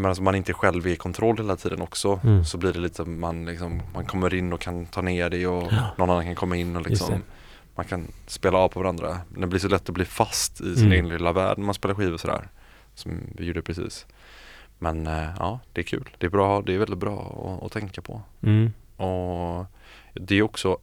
[0.00, 2.44] menar, alltså man inte själv är i kontroll hela tiden också Mm.
[2.44, 5.72] så blir det lite man liksom man kommer in och kan ta ner det och
[5.72, 5.86] Ja.
[5.98, 7.22] någon annan kan komma in och liksom
[7.74, 9.20] man kan spela av på varandra.
[9.30, 10.92] Men det blir så lätt att bli fast i sin Mm.
[10.92, 12.48] egen lilla värld när man spelar skivor sådär.
[12.94, 14.06] Som vi gjorde precis.
[14.78, 16.08] Men eh, ja, det är kul.
[16.18, 17.18] Det är bra, det är väldigt bra
[17.58, 18.22] att, att tänka på.
[18.42, 19.66] mm, Och
[20.14, 20.78] det är också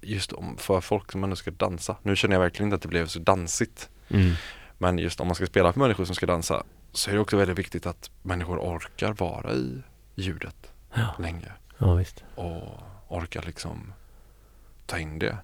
[0.00, 1.96] just om, för folk som ändå ska dansa.
[2.02, 3.88] Nu känner jag verkligen inte att det blev så dansigt.
[4.08, 4.32] mm,
[4.78, 6.62] Men just om man ska spela för människor som ska dansa
[6.92, 9.82] så är det också väldigt viktigt att människor orkar vara i
[10.14, 11.14] ljudet Ja.
[11.18, 11.52] länge.
[11.78, 12.24] ja visst.
[12.34, 12.62] Och
[13.08, 13.92] orkar liksom
[14.86, 15.36] ta in det.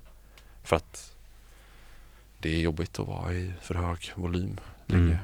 [0.63, 1.17] För att
[2.39, 5.05] det är jobbigt att vara i för hög volym länge.
[5.05, 5.17] Mm.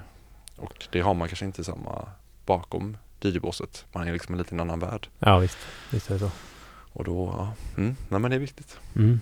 [0.56, 2.08] Och det har man kanske inte samma
[2.46, 3.84] bakom DJ-båset.
[3.92, 5.08] Man är liksom en liten annan värld.
[5.18, 5.58] Ja visst,
[5.90, 6.30] visst är det så.
[6.92, 8.78] Och då, ja, mm, nej men det är viktigt.
[8.96, 9.20] Mm.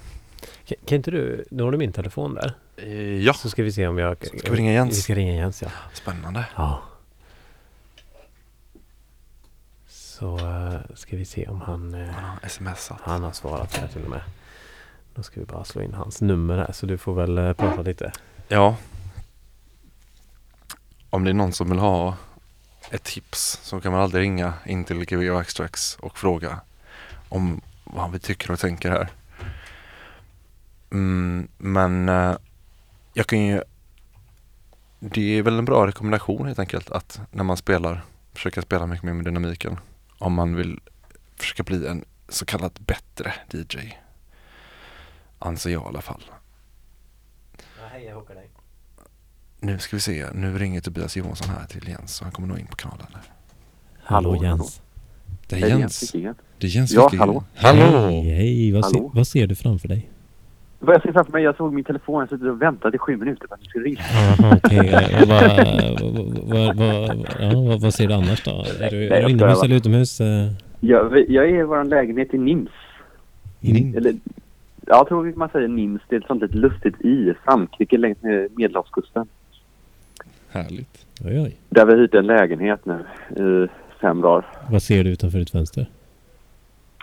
[0.64, 2.54] Kan, kan inte du, nu har du min telefon där.
[2.82, 4.16] Eh, Ja, Så ska vi se om jag...
[4.38, 4.96] Ska vi ringa Jens?
[4.98, 5.68] Vi ska ringa Jens ja.
[5.94, 6.44] spännande.
[6.56, 6.82] Ja.
[9.88, 11.94] Så eh, ska vi se om han...
[11.94, 12.98] eh, Han har smsat.
[13.02, 14.20] han har svarat här till och med.
[15.14, 18.12] Då ska vi bara slå in hans nummer här så du får väl prata lite.
[18.48, 18.76] Ja.
[21.10, 22.16] Om det är någon som vill ha
[22.90, 26.60] ett tips så kan man alltid ringa in till Gbg Extracts och fråga
[27.28, 29.08] om vad vi tycker och tänker här.
[30.90, 32.08] Mm, men
[33.18, 33.62] jag kan ju
[35.00, 39.04] Det är väl en bra rekommendation helt enkelt att när man spelar försöka spela mycket
[39.04, 39.78] mer med dynamiken.
[40.18, 40.80] Om man vill
[41.36, 43.78] försöka bli en så kallad bättre DJ.
[45.38, 46.22] Anser jag i alla fall.
[47.90, 48.50] hej, jag hockar dig.
[49.60, 52.58] Nu ska vi se, nu ringer Tobias Johansson här till Jens så han kommer nog
[52.58, 53.06] in på kanalen.
[53.14, 53.22] Här.
[54.02, 54.82] Hallå Hallå, Jens.
[55.46, 55.98] Det är Hej, Jens.
[55.98, 56.34] Fickingen.
[56.58, 57.28] Det är Jens Ja, Wickegren.
[57.54, 58.08] hallå.
[58.08, 58.72] Hej, hej.
[58.72, 59.10] Vad, Hallå?
[59.14, 60.10] vad ser du framför dig?
[60.80, 63.16] Vad jag ser framför mig, jag såg min telefon, jag suttit och väntat i sju
[63.16, 64.00] minuter på att du skulle ringa.
[64.56, 64.90] Okej.
[67.80, 68.50] Vad, ser du annars då?
[68.50, 70.18] Är du, Nej, är du jag inomhus eller utomhus?
[70.80, 72.70] Jag, jag är i vår lägenhet i Nims.
[73.60, 73.94] Ning.
[73.96, 74.14] Eller,
[74.86, 78.48] jag tror man säger Nims, det är ett sånt litet lustigt i Frankrike längs med
[78.56, 79.26] Medelhavskusten.
[80.50, 81.06] Härligt.
[81.24, 81.56] Oj, oj.
[81.68, 82.98] Där vi hyrt en lägenhet nu
[83.44, 83.68] i
[84.00, 84.46] fem dagar.
[84.70, 85.86] Vad ser du utanför ditt fönster?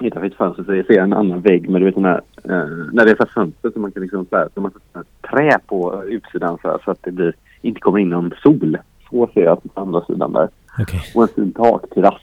[0.01, 2.67] Utanför ett fönster så ser jag en annan vägg med du vet den här, eh,
[2.93, 5.59] när det är så fönster så man kan liksom så här, så man sätter trä
[5.67, 8.77] på utsidan så, här, så att det blir, inte kommer in någon sol.
[9.09, 10.49] Så ser jag på andra sidan där.
[10.79, 11.01] Okej.
[11.15, 12.21] och en fin takterrass.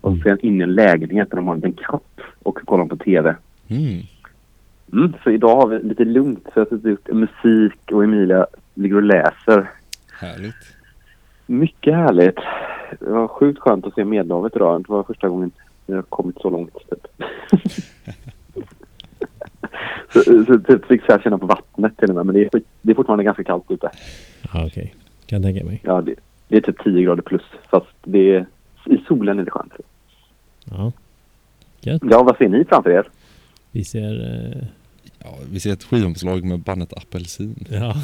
[0.00, 0.22] Och Mm.
[0.22, 3.34] sen in i en lägenhet där de har en liten katt och kollar på TV.
[3.68, 4.00] Mm.
[4.92, 6.44] Mm, så idag har vi lite lugnt.
[6.54, 9.70] Så jag har gjort musik och Emilia ligger och läser.
[10.20, 10.54] Härligt.
[11.46, 12.36] Mycket härligt.
[13.00, 14.80] Det var sjukt skönt att se Medelhavet idag.
[14.82, 15.50] Det var första gången
[15.86, 16.74] jag har kommit så långt.
[16.74, 17.06] Typ.
[20.12, 22.26] så, så typ fick jag känna på vattnet till och med.
[22.26, 23.90] Men det är, det är fortfarande ganska kallt ute.
[24.52, 24.94] Ja, okej.
[25.26, 25.80] Kan tänka mig.
[25.84, 26.14] Ja, det,
[26.48, 27.42] det är typ 10 grader plus.
[27.70, 28.46] Fast det är,
[28.86, 29.72] i solen är det skönt.
[30.64, 30.92] Ja.
[31.80, 32.02] Gött.
[32.10, 33.08] Ja, vad ser ni framför er?
[33.70, 34.34] Vi ser...
[34.56, 34.64] Eh,
[35.24, 37.66] Ja, vi ser ett skivomslag med bandet Apelsin.
[37.70, 37.94] ja.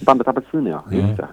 [0.00, 0.84] Bandet Apelsin, ja.
[0.90, 0.96] Ja.
[0.96, 1.28] Det.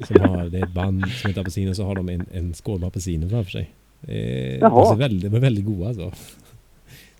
[0.06, 2.54] Som har, det är ett band som heter Apelsin och så har de en, en
[2.54, 3.74] skål med apelsiner framför sig.
[4.08, 4.80] Eh, Jaha.
[4.80, 6.02] de, ser väldigt, de är väldigt goda alltså.
[6.02, 6.12] Är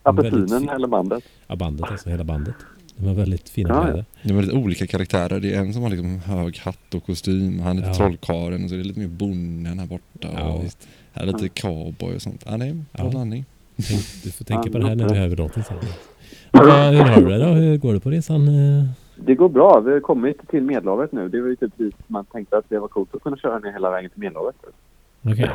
[0.02, 1.24] Apelsinen eller bandet?
[1.46, 2.54] Ja, bandet alltså, hela bandet.
[2.96, 3.82] De har väldigt fina Ja, ja.
[3.84, 4.04] kläder.
[4.22, 5.40] Det är väldigt olika karaktärer.
[5.40, 7.60] Det är en som har liksom hög hatt och kostym.
[7.60, 7.94] Han heter Ja.
[7.94, 10.28] Trollkarlen och så är det lite mer bonden här borta.
[10.32, 10.88] Ja, och visst.
[11.12, 12.44] här är lite cowboy och sånt.
[12.46, 13.10] Ja, det är en bra Ja.
[13.10, 13.44] blandning.
[14.24, 15.20] Du får tänka Ja, på det här när vi det.
[15.20, 15.76] hör låten sen.
[16.52, 16.60] Hur
[17.02, 17.44] har du det då?
[17.52, 18.46] Hur går det på resan?
[19.16, 19.80] Det går bra.
[19.80, 21.28] Vi har kommit till Medelhavet nu.
[21.28, 23.72] Det var ju typ dit man tänkte att det var coolt att kunna köra ner
[23.72, 24.54] hela vägen till Medelhavet.
[25.24, 25.50] Okej.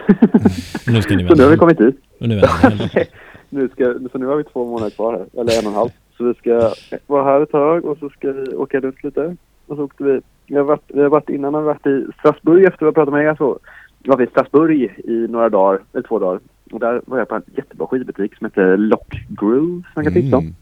[0.87, 1.57] Och nu ska ni Så nu har vi vända.
[1.57, 1.95] kommit dit.
[2.19, 3.07] Och nu vänder.
[3.51, 5.41] Nu ska, så nu har vi två månader kvar här.
[5.41, 5.89] Eller en och en halv.
[6.17, 6.71] Så vi ska
[7.07, 9.35] vara här ett tag och så ska vi åka runt lite.
[9.67, 10.21] Och så åkte vi.
[10.47, 12.85] Vi har varit, vi har varit innan har vi varit i Strasbourg efter att vi
[12.85, 13.35] har pratat med er.
[13.35, 13.59] Så
[14.05, 16.39] var vi i Strasbourg i några dagar, eller två dagar.
[16.71, 20.13] Och där var jag på en jättebra skivbutik som heter Lock Groove som jag kan
[20.13, 20.43] tipsa om.
[20.43, 20.55] Mm.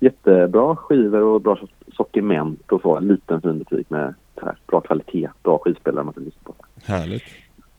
[0.00, 1.58] Jättebra skivor och bra
[1.96, 2.96] sortiment och så.
[2.96, 6.54] En liten fin butik med så här, bra kvalitet, bra skivspelare man kan lyssna på.
[6.84, 7.24] Härligt.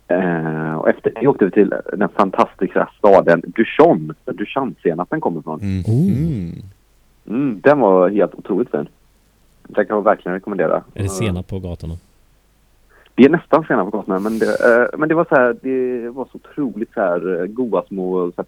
[0.09, 5.59] Eh, och efter det åkte vi till den fantastiska staden Duchamp, där Duchamp-senapen kommer ifrån.
[5.61, 5.83] Mm.
[5.87, 6.07] Oh.
[6.07, 6.51] Mm.
[7.27, 8.87] Mm, den var helt otroligt fin.
[9.63, 10.83] Den kan jag verkligen rekommendera.
[10.93, 11.93] Är det senap på gatorna?
[13.15, 16.09] Det är nästan senap på gatorna, men det, eh, men det var så här, det
[16.09, 18.45] var så otroligt så här eh, goda små, så här,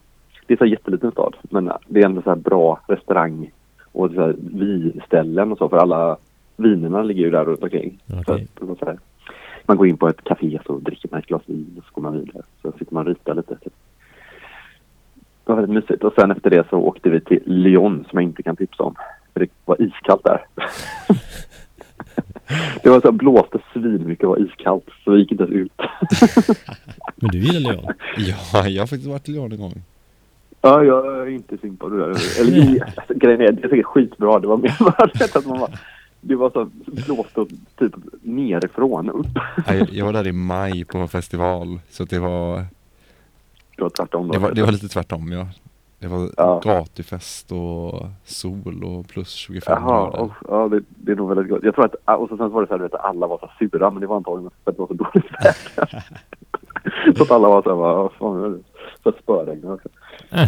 [0.47, 3.51] det är så här jätteliten stad, men eh, det är ändå så här bra restaurang
[3.91, 6.17] och så här vinställen och så, för alla
[6.57, 7.99] vinerna ligger ju där runt omkring.
[8.19, 8.47] Okej.
[8.59, 8.99] Så så här,
[9.71, 12.01] man går in på ett café så dricker man ett glas vin och så går
[12.01, 12.43] man vidare.
[12.61, 13.55] Så sitter man och ritar lite.
[13.55, 13.73] Typ.
[15.43, 16.03] Det var väldigt mysigt.
[16.03, 18.95] Och sen efter det så åkte vi till Lyon som jag inte kan tipsa om.
[19.33, 20.45] För det var iskallt där.
[22.83, 25.73] det var så blåste svinmycket och var iskallt så vi gick inte ens ut.
[27.15, 27.93] Men du gillar Leon?
[28.53, 29.73] Ja, jag har faktiskt varit i Lyon en gång.
[30.61, 32.41] ja, jag är inte det där.
[32.41, 34.39] Eller alltså, grejen är, det är säkert skitbra.
[34.39, 35.69] Det var mer bara att man var,
[36.21, 37.45] det var så blåste
[37.77, 39.25] typ nerifrån upp.
[39.67, 41.79] Ja, Jag, jag var där i maj på en festival.
[41.89, 42.57] Så det var,
[43.77, 44.33] Det var tvärtom då.
[44.33, 45.47] det var, det var lite tvärtom ja.
[45.99, 46.61] Det var Ja.
[46.63, 50.21] gatufest och sol och plus 25 Jaha, grader.
[50.21, 51.63] och, ja det, det är nog väldigt gott.
[51.63, 53.49] Jag tror att, och så sen var det så här, vet, att alla var så
[53.59, 56.05] sura, men det var antagligen för att det var så dåligt väder.
[57.17, 58.63] så att alla var så här, bara, "Vad fan
[59.03, 59.89] för spöregn också.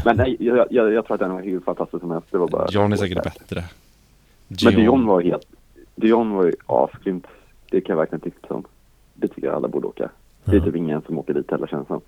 [0.06, 2.28] Men nej, jag, jag, jag tror att den var hur fantastisk som helst.
[2.32, 3.64] Det var bara John är säkert bättre.
[4.48, 5.48] Men Dion var helt,
[5.96, 7.28] Dion var ju asgrymt.
[7.72, 8.64] Det kan jag verkligen tipsa om.
[9.14, 10.10] Det tycker jag alla borde åka.
[10.46, 12.02] Det är typ ingen som åker dit heller känns som.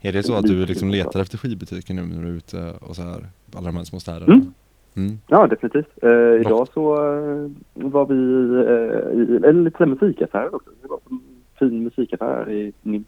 [0.00, 2.96] Är det så att du liksom letar efter skivbutiker nu när du är ute och
[2.96, 3.26] så här?
[3.56, 4.32] Alla de här små städerna?
[4.32, 4.54] Mm.
[4.96, 5.18] Mm.
[5.26, 6.02] Ja, definitivt.
[6.02, 6.10] Eh,
[6.40, 8.14] idag så eh, var vi
[8.54, 10.70] eh, i eller lite så här musikaffärer också.
[10.82, 11.20] Det var en
[11.58, 13.06] fin musikaffär i Nims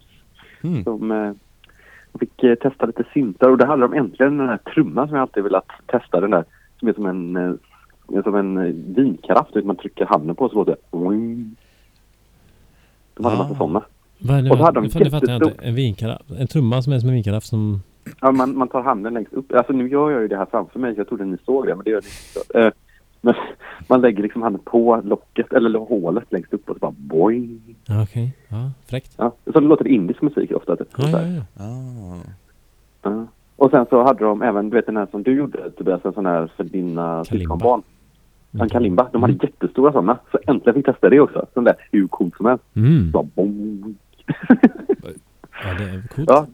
[0.61, 0.83] Mm.
[0.83, 1.31] som eh,
[2.19, 5.21] fick eh, testa lite syntar och det handlar om äntligen den här trumman som jag
[5.21, 6.21] alltid velat testa.
[6.21, 6.45] Den där
[6.79, 7.53] som är som en, eh,
[8.23, 10.97] som en eh, vet, Man trycker handen på så låter det.
[10.97, 11.55] Oing.
[13.15, 13.43] De hade en Ah.
[13.43, 13.81] massa sådana.
[14.19, 14.49] Vad är det?
[14.51, 15.65] Och så hade de nu fattar jag jättestor- inte.
[15.67, 16.21] En vinkaraff?
[16.39, 17.81] En trumma som är som en vinkaraff som...
[18.21, 19.51] Ja, man, man tar handen längst upp.
[19.53, 20.93] Alltså nu gör jag ju det här framför mig.
[20.95, 22.07] så Jag trodde ni såg det, men det gör ni
[22.39, 22.59] inte.
[22.59, 22.71] Eh,
[23.21, 23.33] men
[23.89, 27.75] man lägger liksom handen på locket, eller hålet längst upp och så bara boing.
[27.87, 28.33] Ja, okej.
[28.47, 29.13] Ja, fräckt.
[29.17, 30.75] Ja, så låter det indisk musik ofta.
[30.75, 31.63] Typ, Ja, så ja, ja.
[31.65, 32.19] Ah.
[33.01, 33.25] Ja.
[33.55, 36.13] Och sen så hade de även, du vet den här som du gjorde Tobias, en
[36.13, 37.81] sån här för dina syskonbarn.
[38.61, 39.07] En kalimba.
[39.11, 39.45] De hade Mm.
[39.51, 40.17] jättestora sådana.
[40.31, 41.45] Så äntligen fick jag testa det också.
[41.53, 42.63] Sån där hur coolt som helst.
[42.75, 43.11] Mm.
[43.11, 43.95] Bara boing.
[45.63, 46.29] Ja, det är coolt.
[46.29, 46.45] Ja.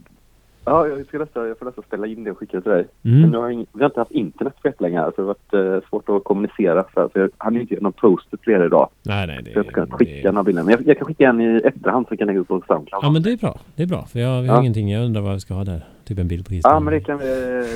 [0.65, 2.87] Ja, jag ska nästan, jag får nästan ställa in det och skicka till dig.
[3.01, 3.29] Men Mm.
[3.29, 5.83] nu har jag vi har inte haft internet för jättelänge här, så det har varit
[5.83, 6.83] eh, svårt att kommunicera.
[6.93, 8.89] Så, här, så jag hann inte göra någon poster till er idag.
[9.03, 9.39] Nej, nej.
[9.43, 10.63] Det, Så jag har kunnat det, skicka några bilder.
[10.63, 13.03] Men jag, jag kan skicka en i efterhand så kan lägga upp på Soundcloud.
[13.03, 13.59] Ja, men det är bra.
[13.75, 14.05] Det är bra.
[14.05, 14.61] För jag, vi har Ja.
[14.61, 14.91] ingenting.
[14.91, 15.85] Jag undrar vad vi ska ha där.
[16.05, 16.73] Typ en bild på Christian.
[16.73, 17.25] Ja, men det kan vi,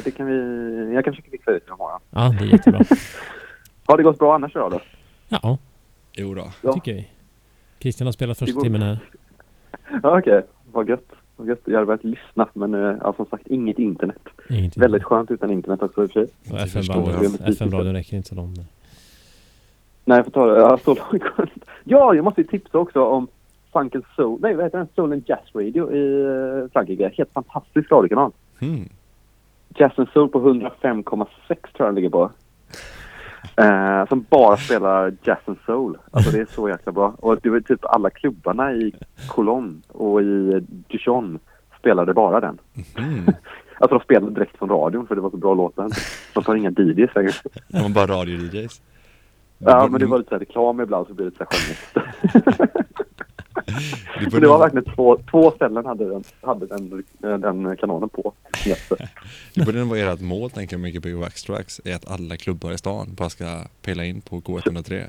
[0.03, 1.99] det kan vi, jag kan försöka fixa det till imorgon.
[2.09, 2.79] Ja, det är jättebra.
[3.85, 4.79] Har det gått bra annars idag då?
[5.29, 5.57] Ja,
[6.17, 6.45] Jo då.
[6.61, 6.73] Ja.
[6.73, 7.07] tycker vi.
[7.79, 8.97] Christian har spelat första går- timmen här.
[10.03, 10.41] Ja, okej.
[10.71, 11.11] Vad gött.
[11.35, 11.61] Vad gött.
[11.65, 14.21] Jag har börjat lyssna, men eh, ja, som sagt inget internet.
[14.49, 14.81] Ingenting.
[14.81, 16.29] Väldigt skönt utan internet också i och för sig.
[16.63, 17.49] FM-radion jag.
[17.49, 18.57] FM räcker inte så långt.
[20.05, 20.59] Nej, jag får ta det.
[20.59, 21.23] Ja, så långt.
[21.83, 23.27] Ja, jag måste ju tipsa också om
[23.73, 24.39] Funk and Soul.
[24.41, 24.87] Nej, vad heter den?
[24.95, 26.23] Soul and Jazz Radio i
[26.63, 27.11] eh, Frankrike.
[27.17, 28.31] Helt fantastisk radiokanal.
[28.59, 28.89] Mm.
[29.75, 32.31] Jazz and Soul på 105,6 tror jag den ligger på.
[33.55, 35.97] Eh, som bara spelar Jazz and Soul.
[36.11, 37.15] Alltså det är så jäkla bra.
[37.17, 38.93] Och det var typ alla klubbarna i
[39.27, 41.39] Cologne och i Dijon
[41.79, 42.57] spelade bara den.
[42.97, 43.25] Mm.
[43.77, 45.89] Alltså de spelade direkt från radion för det var så bra låtar.
[46.33, 47.31] De tar inga DJs längre.
[47.67, 48.81] De var bara radio-DJs.
[49.57, 52.69] Ja men det var lite så här reklam ibland så blir det lite så här.
[54.31, 58.33] Det var verkligen två, två ställen hade den, hade den, den kanalen på.
[59.55, 62.77] Det borde vara ert mål tänker jag med Gbg Waxtrax, är att alla klubbar i
[62.77, 63.45] stan bara ska
[63.81, 65.03] pela in på K103.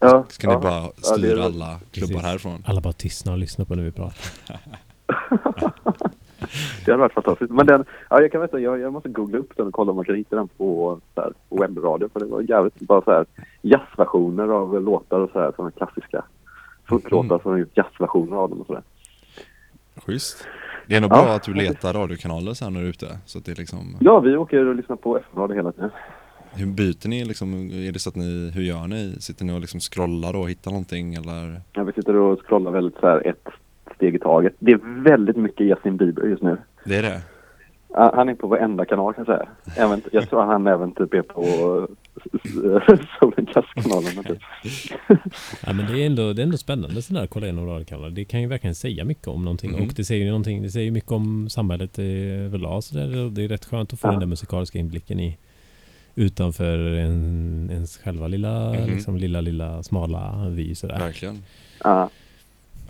[0.00, 0.60] Ja, Ska ni ja.
[0.60, 2.22] bara Ja, styra det är- alla klubbar Precis.
[2.26, 2.62] härifrån?
[2.66, 4.30] Alla bara tystnar och lyssnar på när vi pratar.
[6.84, 7.50] Det hade varit fantastiskt.
[7.52, 9.96] Men den, ja, jag kan veta, jag, jag måste googla upp den och kolla om
[9.96, 12.08] man kan hitta den på, så här, på webbradio.
[12.12, 13.26] För det var jävligt bara så här
[13.62, 16.24] jazzversioner av låtar och så här, sådana klassiska
[16.88, 18.82] folklåtar som har gjort jazzversioner av dem och sådär.
[19.96, 20.46] Schysst.
[20.86, 21.22] Det är nog Ja.
[21.24, 23.18] bra att du letar radiokanaler sen när du är ute.
[23.26, 25.90] Så att det är liksom, Ja, vi åker och lyssnar på FM-radio hela tiden.
[26.52, 29.16] hur byter ni liksom, är det så att ni, hur gör ni?
[29.20, 31.60] Sitter ni och liksom scrollar och hittar någonting eller?
[31.72, 33.48] Ja, vi sitter och scrollar väldigt så här ett
[33.96, 34.54] steg i taget.
[34.58, 36.56] Det är väldigt mycket Justin Bieber just nu.
[36.84, 37.20] Det är det?
[37.96, 39.48] Han är på varenda kanal kan jag säga.
[39.86, 41.42] Även, jag tror han även typ är på
[43.20, 44.38] Solen kanalen Typ.
[45.66, 48.10] Ja, men det är ändå, det är ändå spännande sådär att kolla igenom radiokanaler.
[48.10, 49.72] Det kan ju verkligen säga mycket om någonting.
[49.72, 49.82] Mhm.
[49.82, 52.04] Och det säger ju någonting, det säger ju mycket om samhället eh,
[52.46, 52.82] överlag.
[52.84, 53.30] Så där.
[53.30, 54.10] Det är rätt skönt att få Ja.
[54.10, 55.38] den där musikaliska inblicken i
[56.14, 58.86] utanför en, ens själva lilla, Mhm.
[58.86, 60.98] liksom, lilla, lilla smala vy sådär.
[60.98, 61.42] Verkligen.
[61.84, 62.10] Ja.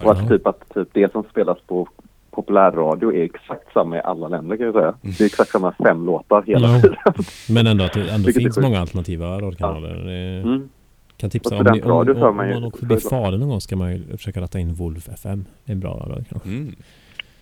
[0.02, 1.88] Och att typ att typ det som spelas på
[2.34, 4.94] populärradio är exakt samma i alla länder kan jag säga.
[5.02, 6.80] Det är exakt samma fem låtar hela Ja.
[6.82, 6.96] tiden.
[7.48, 9.94] Men ändå att det ändå finns många alternativa radiokanaler.
[9.94, 10.68] Det Mm.
[11.16, 14.02] Kan tipsa om, om, om, om man åker förbi Falun någon gång ska man ju
[14.16, 15.44] försöka ratta in Wolf FM.
[15.64, 16.42] Det är en bra radiokanal.
[16.44, 16.74] Mm.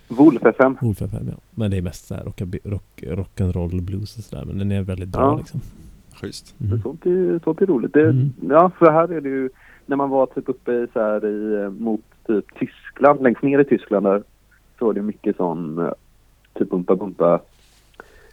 [0.09, 0.77] Wolf FM.
[0.81, 1.37] Wolf FM ja.
[1.51, 4.45] Men det är mest såhär rockaby- rock, rock'n'roll blues och sådär.
[4.45, 5.37] Men den är väldigt bra Ja.
[5.39, 5.61] liksom.
[6.21, 6.55] Schysst.
[6.61, 6.83] Mm.
[6.83, 7.93] Sånt är, sånt är roligt.
[7.93, 8.33] Det, Mm.
[8.49, 9.51] Ja, för här är det ju
[9.87, 13.59] när man var typ uppe i, så här, i, eh, mot typ Tyskland, längst ner
[13.59, 14.23] i Tyskland där,
[14.83, 15.93] så var det mycket sån eh,
[16.59, 17.41] typ bumpa bumpa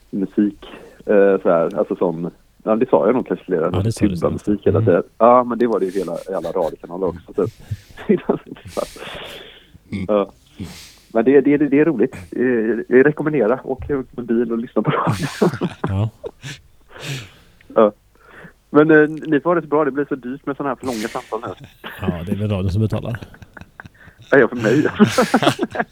[0.10, 0.66] musik.
[1.06, 2.32] Eh, så här, alltså sån,
[2.64, 4.86] ja det sa jag nog kanske flera, Ja, det sa du musik hela Mm.
[4.86, 5.04] tiden.
[5.18, 7.34] Ja, men det var det ju hela, i alla radiokanaler också.
[7.34, 7.52] Typ.
[8.08, 8.22] Är.
[10.08, 10.32] Ja.
[11.14, 12.16] Men det, det, det är roligt.
[12.32, 15.70] Eh, Jag rekommenderar, åk ut med bil och lyssna på radio.
[17.76, 17.92] Ja.
[18.70, 20.76] Men eh, ni får ha det så bra, det blir så dyrt med sådana här
[20.76, 21.68] för långa samtal nu.
[22.02, 23.20] ja, det är väl radion som betalar.
[24.32, 24.86] Ja, jag för mig.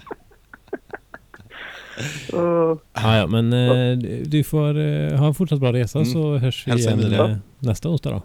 [2.34, 6.12] Uh, Ja, ja, men eh, du får eh, ha en fortsatt bra resa Mm.
[6.12, 7.26] så hörs vi Hälsa igen Emilia.
[7.30, 8.22] eh, nästa onsdag då.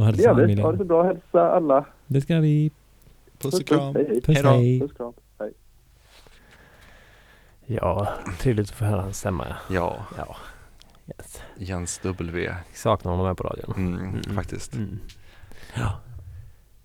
[0.00, 0.42] Och hälsa vi.
[0.42, 0.64] Emilia.
[0.64, 1.02] Ha det så bra.
[1.02, 1.84] Hälsa alla.
[2.06, 2.70] Det ska vi.
[3.38, 3.94] Puss och kram.
[3.94, 4.20] Hej, hej.
[4.20, 4.80] Puss Hej.
[4.80, 5.12] Puss, kram.
[5.38, 5.52] Hej.
[7.66, 8.08] Ja,
[8.40, 9.46] trevligt att få höra hans stämma.
[9.48, 9.56] Ja.
[9.70, 10.36] Ja, ja.
[11.18, 11.40] Yes.
[11.56, 12.44] Jens W.
[12.44, 13.74] Jag saknar honom här på radion.
[13.76, 14.22] Mm, Mm.
[14.36, 14.74] Faktiskt.
[14.74, 14.98] Mm.
[15.76, 15.92] Ja,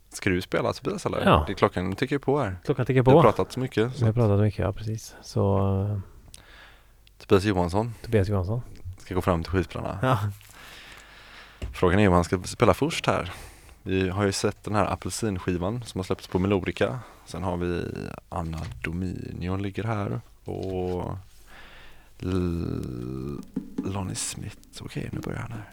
[0.09, 1.25] Ska du spela Tobias eller?
[1.25, 1.43] Ja.
[1.47, 2.55] Det är klockan tycker jag på här.
[2.65, 3.21] klockan tickar Vi har på.
[3.21, 4.01] pratat så mycket.
[4.01, 5.15] Vi har pratat mycket, ja precis.
[5.21, 5.99] Så uh,
[7.17, 8.61] Tobias Johansson Tobias Johansson.
[8.97, 9.99] ska gå fram till skivspelarna.
[10.01, 10.19] Ja.
[11.73, 13.33] Frågan är om han ska spela först här.
[13.83, 16.99] Vi har ju sett den här apelsinskivan som har släppts på Melodica.
[17.25, 17.85] Sen har vi
[18.29, 21.17] Anna Dominion ligger här och
[22.19, 23.41] L-
[23.85, 24.57] Lonnie Smith.
[24.81, 25.69] Okej, nu börjar han här.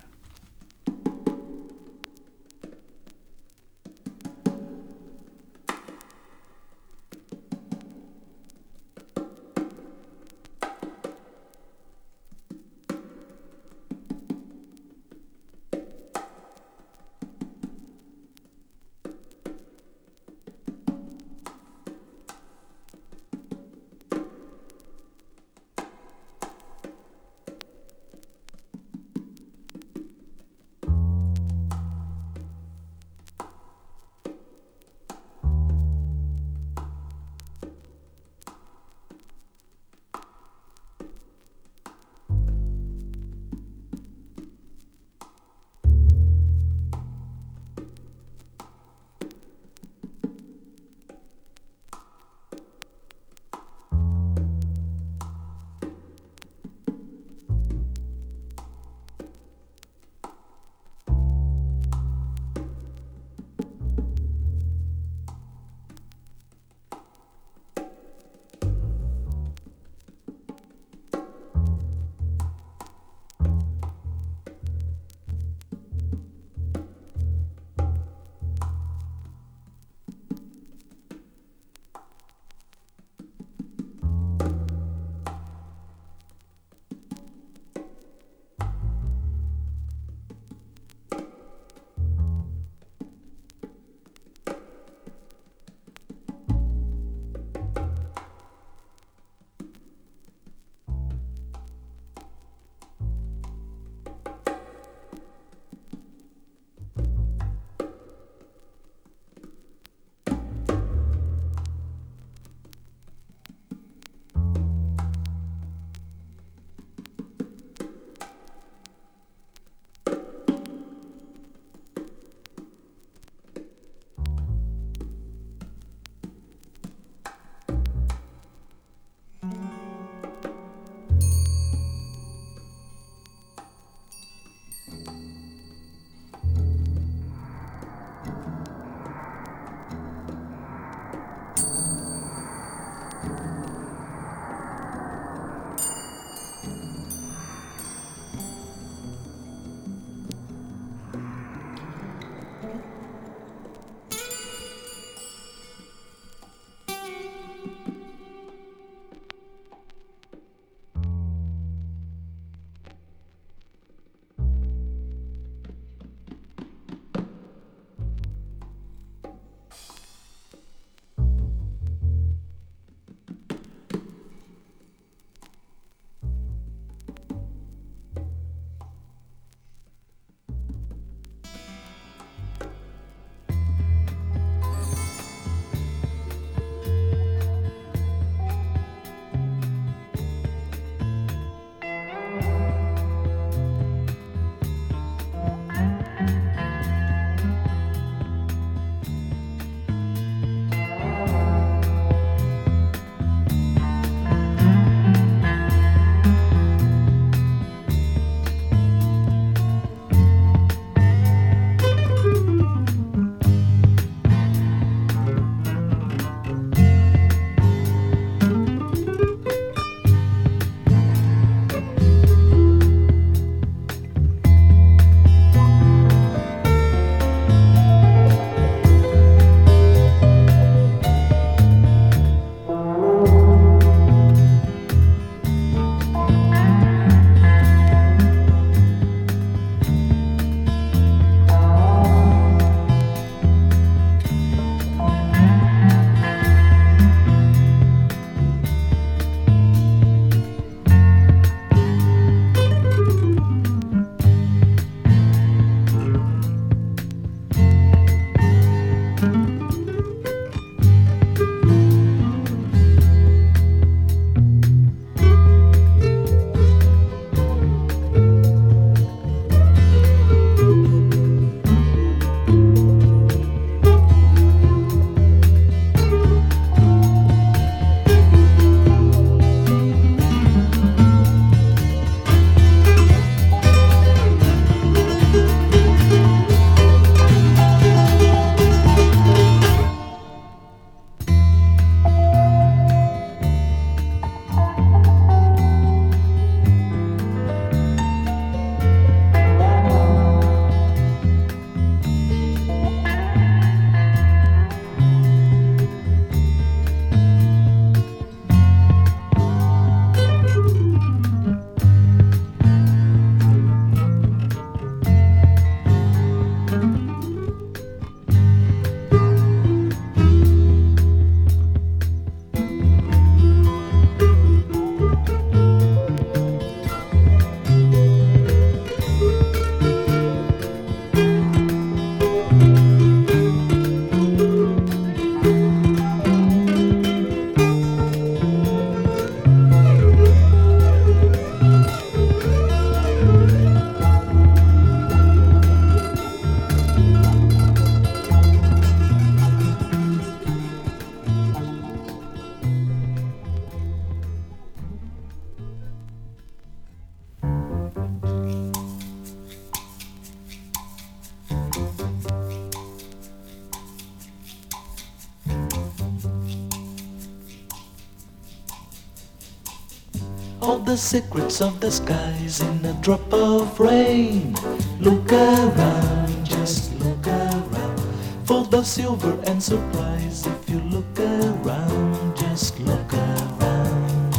[370.94, 374.54] The secrets of the skies in a drop of rain.
[375.00, 378.00] Look around, just look around.
[378.44, 384.34] For the silver and surprise, if you look around, just look around.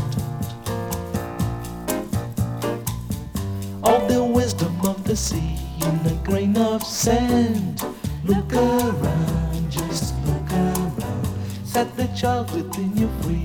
[3.84, 7.84] All the wisdom of the sea in a grain of sand.
[8.23, 11.27] Look around, just look around.
[11.65, 13.45] Set the child within you free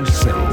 [0.00, 0.49] yourself.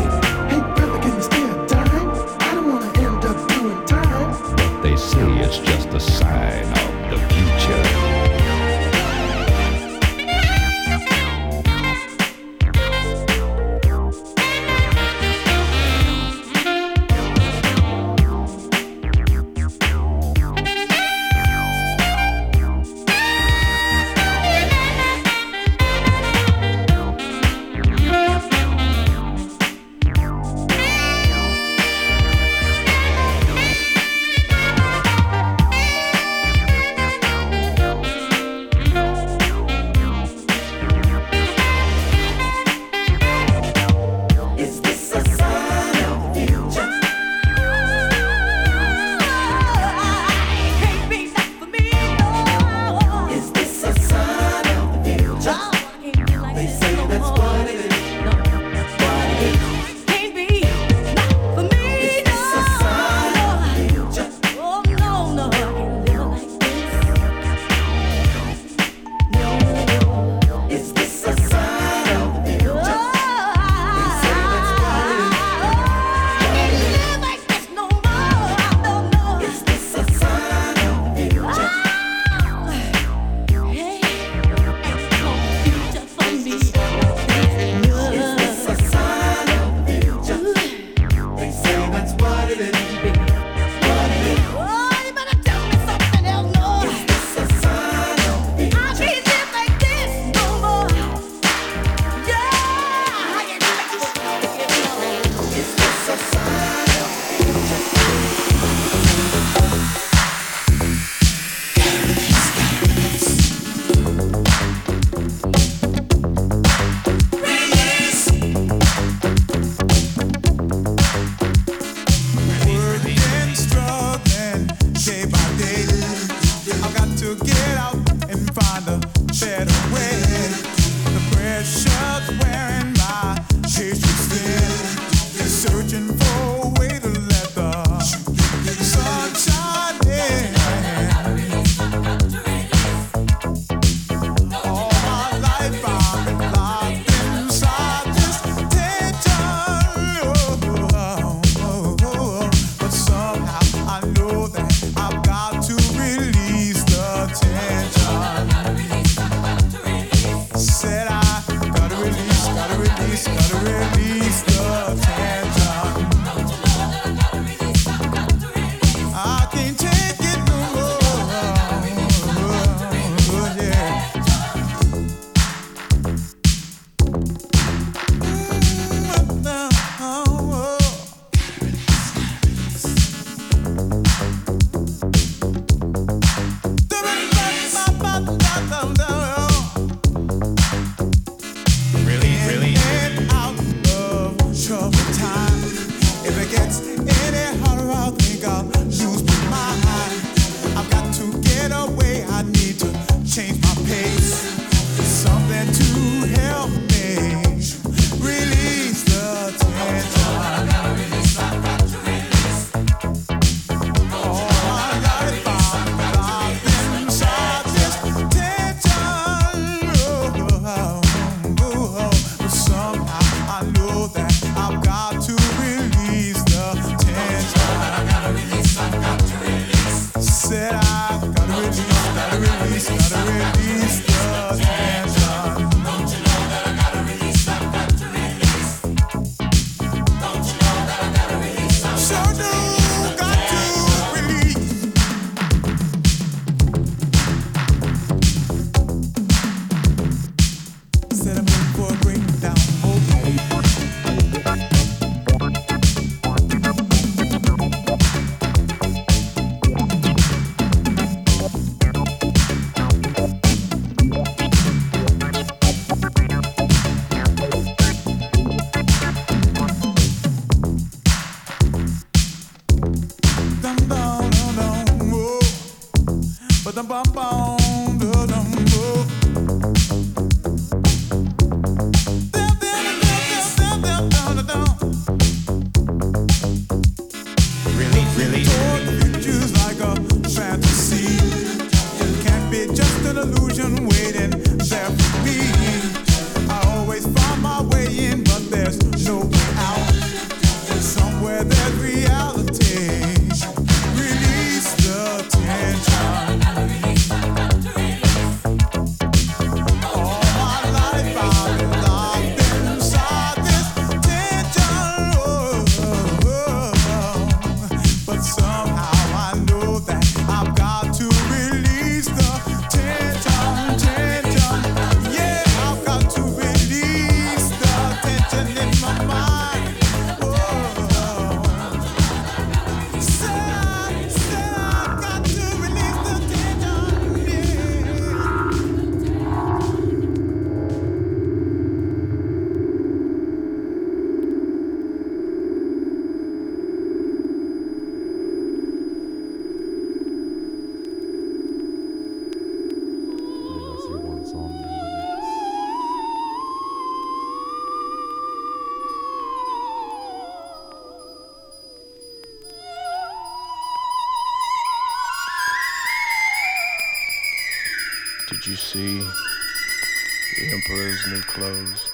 [370.97, 371.89] those new clothes.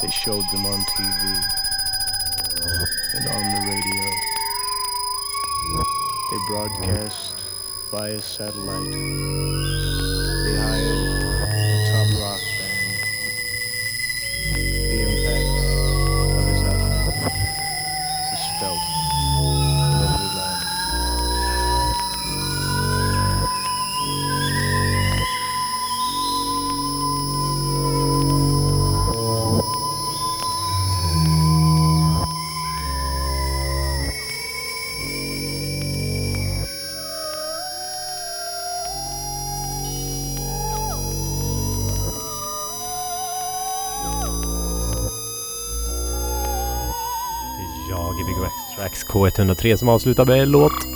[0.00, 1.44] They showed them on TV
[3.14, 4.10] and on the radio.
[6.30, 7.34] They broadcast
[7.90, 9.75] via satellite.
[49.38, 50.95] 103 som avslutar med en låt.